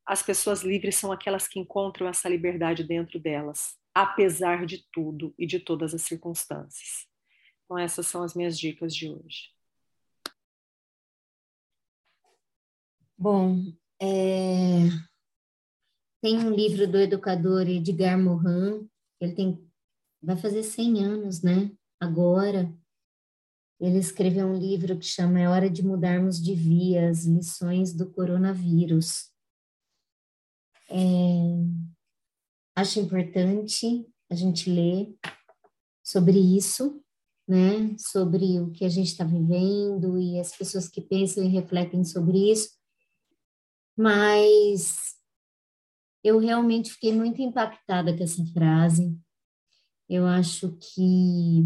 as 0.06 0.22
pessoas 0.22 0.62
livres 0.62 0.96
são 0.96 1.12
aquelas 1.12 1.48
que 1.48 1.60
encontram 1.60 2.08
essa 2.08 2.28
liberdade 2.28 2.84
dentro 2.84 3.20
delas, 3.20 3.78
apesar 3.94 4.66
de 4.66 4.86
tudo 4.92 5.34
e 5.38 5.46
de 5.46 5.60
todas 5.60 5.94
as 5.94 6.02
circunstâncias. 6.02 7.08
Então, 7.66 7.78
essas 7.78 8.08
são 8.08 8.24
as 8.24 8.36
minhas 8.36 8.60
dicas 8.60 8.94
de 8.96 9.10
hoje. 9.10 9.50
Bom, 13.18 13.74
é... 14.02 15.11
tem 16.22 16.38
um 16.38 16.54
livro 16.54 16.88
do 16.88 16.98
educador 16.98 17.68
Edgar 17.68 18.18
Morin, 18.18 18.88
ele 19.20 19.34
tem, 19.34 19.72
vai 20.22 20.38
fazer 20.38 20.64
100 20.64 21.04
anos, 21.04 21.42
né? 21.42 21.72
Agora, 22.00 22.72
ele 23.80 23.98
escreveu 23.98 24.46
um 24.46 24.58
livro 24.58 24.98
que 24.98 25.06
chama 25.06 25.40
É 25.40 25.50
Hora 25.50 25.70
de 25.70 25.84
Mudarmos 25.84 26.42
de 26.42 26.54
Via, 26.54 27.10
as 27.10 27.26
lições 27.26 27.94
do 27.94 28.12
coronavírus. 28.12 29.32
É, 30.88 30.96
acho 32.76 33.00
importante 33.00 34.08
a 34.30 34.36
gente 34.36 34.70
ler 34.70 35.16
sobre 36.04 36.38
isso, 36.38 37.04
né? 37.48 37.96
Sobre 37.98 38.60
o 38.60 38.72
que 38.72 38.86
a 38.86 38.90
gente 38.90 39.08
está 39.08 39.24
vivendo 39.24 40.20
e 40.20 40.40
as 40.40 40.56
pessoas 40.56 40.88
que 40.88 41.02
pensam 41.02 41.44
e 41.44 41.48
refletem 41.48 42.04
sobre 42.04 42.52
isso. 42.52 42.78
Mas 43.98 45.21
eu 46.24 46.40
realmente 46.40 46.92
fiquei 46.92 47.14
muito 47.14 47.42
impactada 47.42 48.16
com 48.16 48.24
essa 48.24 48.46
frase. 48.48 49.18
Eu 50.08 50.26
acho 50.26 50.78
que 50.78 51.64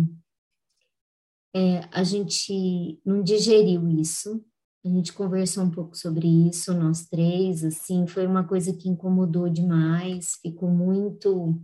é, 1.53 1.87
a 1.91 2.03
gente 2.03 2.99
não 3.05 3.23
digeriu 3.23 3.87
isso, 3.89 4.43
a 4.83 4.89
gente 4.89 5.13
conversou 5.13 5.63
um 5.63 5.71
pouco 5.71 5.95
sobre 5.95 6.27
isso, 6.27 6.73
nós 6.73 7.07
três, 7.07 7.63
assim, 7.63 8.05
foi 8.05 8.27
uma 8.27 8.47
coisa 8.47 8.75
que 8.75 8.87
incomodou 8.87 9.49
demais, 9.49 10.35
ficou 10.41 10.69
muito. 10.69 11.59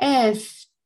É, 0.00 0.32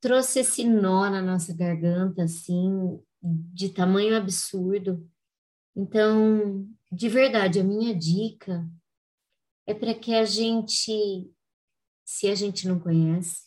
trouxe 0.01 0.41
esse 0.41 0.65
nó 0.65 1.09
na 1.09 1.23
nossa 1.23 1.55
garganta, 1.55 2.25
assim, 2.25 2.99
de 3.23 3.69
tamanho 3.69 4.17
absurdo. 4.17 5.09
Então, 5.75 6.67
de 6.91 7.09
verdade, 7.09 7.61
a 7.61 7.65
minha 7.65 7.95
dica 7.95 8.69
é 9.67 9.75
para 9.75 9.95
que 9.99 10.15
a 10.15 10.25
gente, 10.25 11.35
se 12.05 12.29
a 12.29 12.35
gente 12.35 12.69
não 12.69 12.79
conhece, 12.79 13.47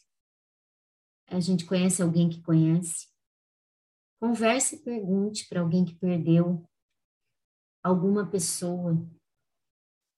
a 1.27 1.39
gente 1.39 1.65
conhece 1.65 2.01
alguém 2.01 2.29
que 2.29 2.41
conhece, 2.41 3.07
converse 4.19 4.75
e 4.75 4.83
pergunte 4.83 5.47
para 5.47 5.61
alguém 5.61 5.85
que 5.85 5.95
perdeu 5.95 6.67
alguma 7.83 8.29
pessoa 8.29 8.93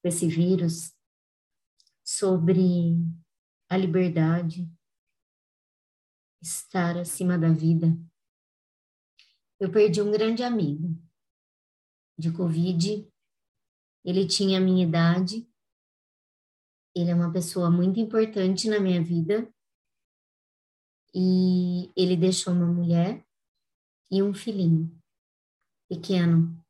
desse 0.04 0.28
vírus 0.28 0.96
sobre 2.04 2.96
a 3.70 3.78
liberdade, 3.78 4.68
estar 6.42 6.98
acima 6.98 7.38
da 7.38 7.50
vida. 7.50 7.88
Eu 9.60 9.72
perdi 9.72 10.02
um 10.02 10.12
grande 10.12 10.44
amigo 10.44 11.00
de 12.18 12.32
Covid. 12.34 13.08
Ele 14.04 14.28
tinha 14.28 14.58
a 14.58 14.62
minha 14.62 14.84
idade. 14.84 15.48
Ele 16.96 17.12
é 17.12 17.16
uma 17.16 17.32
pessoa 17.32 17.70
muito 17.70 18.00
importante 18.00 18.70
na 18.70 18.80
minha 18.80 19.04
vida. 19.04 19.52
E 21.14 21.92
ele 21.96 22.16
deixou 22.16 22.54
uma 22.54 22.68
mulher 22.68 23.26
e 24.10 24.24
um 24.24 24.34
filhinho 24.34 24.90
pequeno 25.90 26.62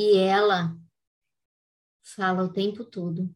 e 0.00 0.16
ela 0.16 0.78
fala 2.04 2.44
o 2.44 2.52
tempo 2.52 2.84
todo 2.84 3.34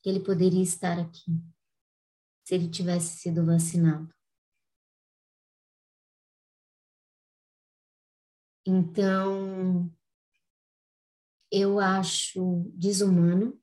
que 0.00 0.08
ele 0.08 0.20
poderia 0.20 0.62
estar 0.62 0.96
aqui 0.96 1.32
se 2.44 2.54
ele 2.54 2.70
tivesse 2.70 3.16
sido 3.18 3.44
vacinado. 3.44 4.14
Então, 8.64 9.92
eu 11.54 11.78
acho 11.78 12.64
desumano, 12.74 13.56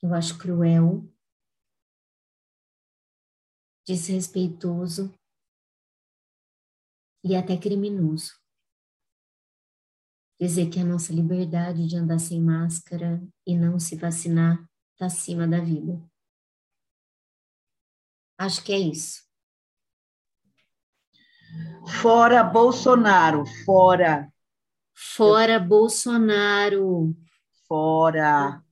eu 0.00 0.14
acho 0.14 0.38
cruel, 0.38 1.12
desrespeitoso 3.84 5.12
e 7.24 7.34
até 7.34 7.56
criminoso 7.56 8.38
dizer 10.40 10.70
que 10.70 10.78
a 10.78 10.84
nossa 10.84 11.12
liberdade 11.12 11.88
de 11.88 11.96
andar 11.96 12.20
sem 12.20 12.40
máscara 12.40 13.20
e 13.44 13.58
não 13.58 13.80
se 13.80 13.96
vacinar 13.96 14.64
está 14.92 15.06
acima 15.06 15.48
da 15.48 15.60
vida. 15.60 16.00
Acho 18.38 18.62
que 18.62 18.72
é 18.72 18.78
isso. 18.78 19.26
Fora 22.00 22.44
Bolsonaro, 22.44 23.44
fora. 23.64 24.32
Fora 25.16 25.58
Bolsonaro. 25.58 27.14
Fora. 27.66 28.62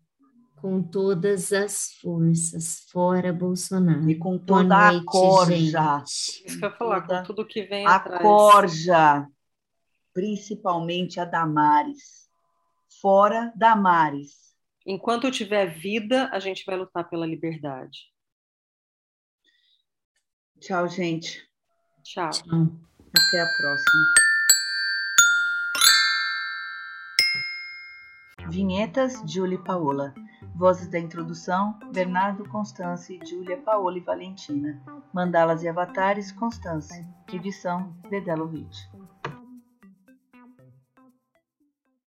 Com 0.56 0.82
todas 0.82 1.52
as 1.52 1.92
forças, 2.00 2.80
fora 2.90 3.32
Bolsonaro. 3.32 4.10
E 4.10 4.18
com 4.18 4.38
toda 4.38 4.90
noite, 4.90 5.06
a 5.06 5.10
corja. 5.10 5.98
Gente. 5.98 6.46
Isso 6.46 6.58
que 6.58 6.64
eu 6.64 6.70
ia 6.70 6.76
falar, 6.76 7.02
com 7.02 7.22
tudo 7.22 7.46
que 7.46 7.62
vem 7.62 7.86
a 7.86 7.96
atrás. 7.96 8.20
A 8.20 8.22
corja 8.22 9.28
principalmente 10.16 11.20
a 11.20 11.26
Damares. 11.26 12.30
Fora 13.02 13.52
Damares. 13.54 14.56
Enquanto 14.86 15.30
tiver 15.30 15.66
vida, 15.66 16.30
a 16.32 16.38
gente 16.38 16.64
vai 16.64 16.74
lutar 16.74 17.06
pela 17.10 17.26
liberdade. 17.26 18.10
Tchau, 20.58 20.88
gente. 20.88 21.46
Tchau. 22.02 22.30
Tchau. 22.30 22.72
Até 23.14 23.40
a 23.42 23.46
próxima. 23.58 24.25
Vinhetas 28.48 29.22
Julie 29.26 29.58
Paola. 29.58 30.14
Vozes 30.54 30.88
da 30.88 30.98
introdução: 30.98 31.78
Bernardo 31.92 32.48
Constance, 32.48 33.18
Júlia 33.24 33.56
Paola 33.56 33.98
e 33.98 34.00
Valentina. 34.00 34.80
Mandalas 35.12 35.62
e 35.62 35.68
avatares: 35.68 36.30
Constance. 36.30 37.04
Edição: 37.32 37.92
Dedelovitch. 38.08 38.86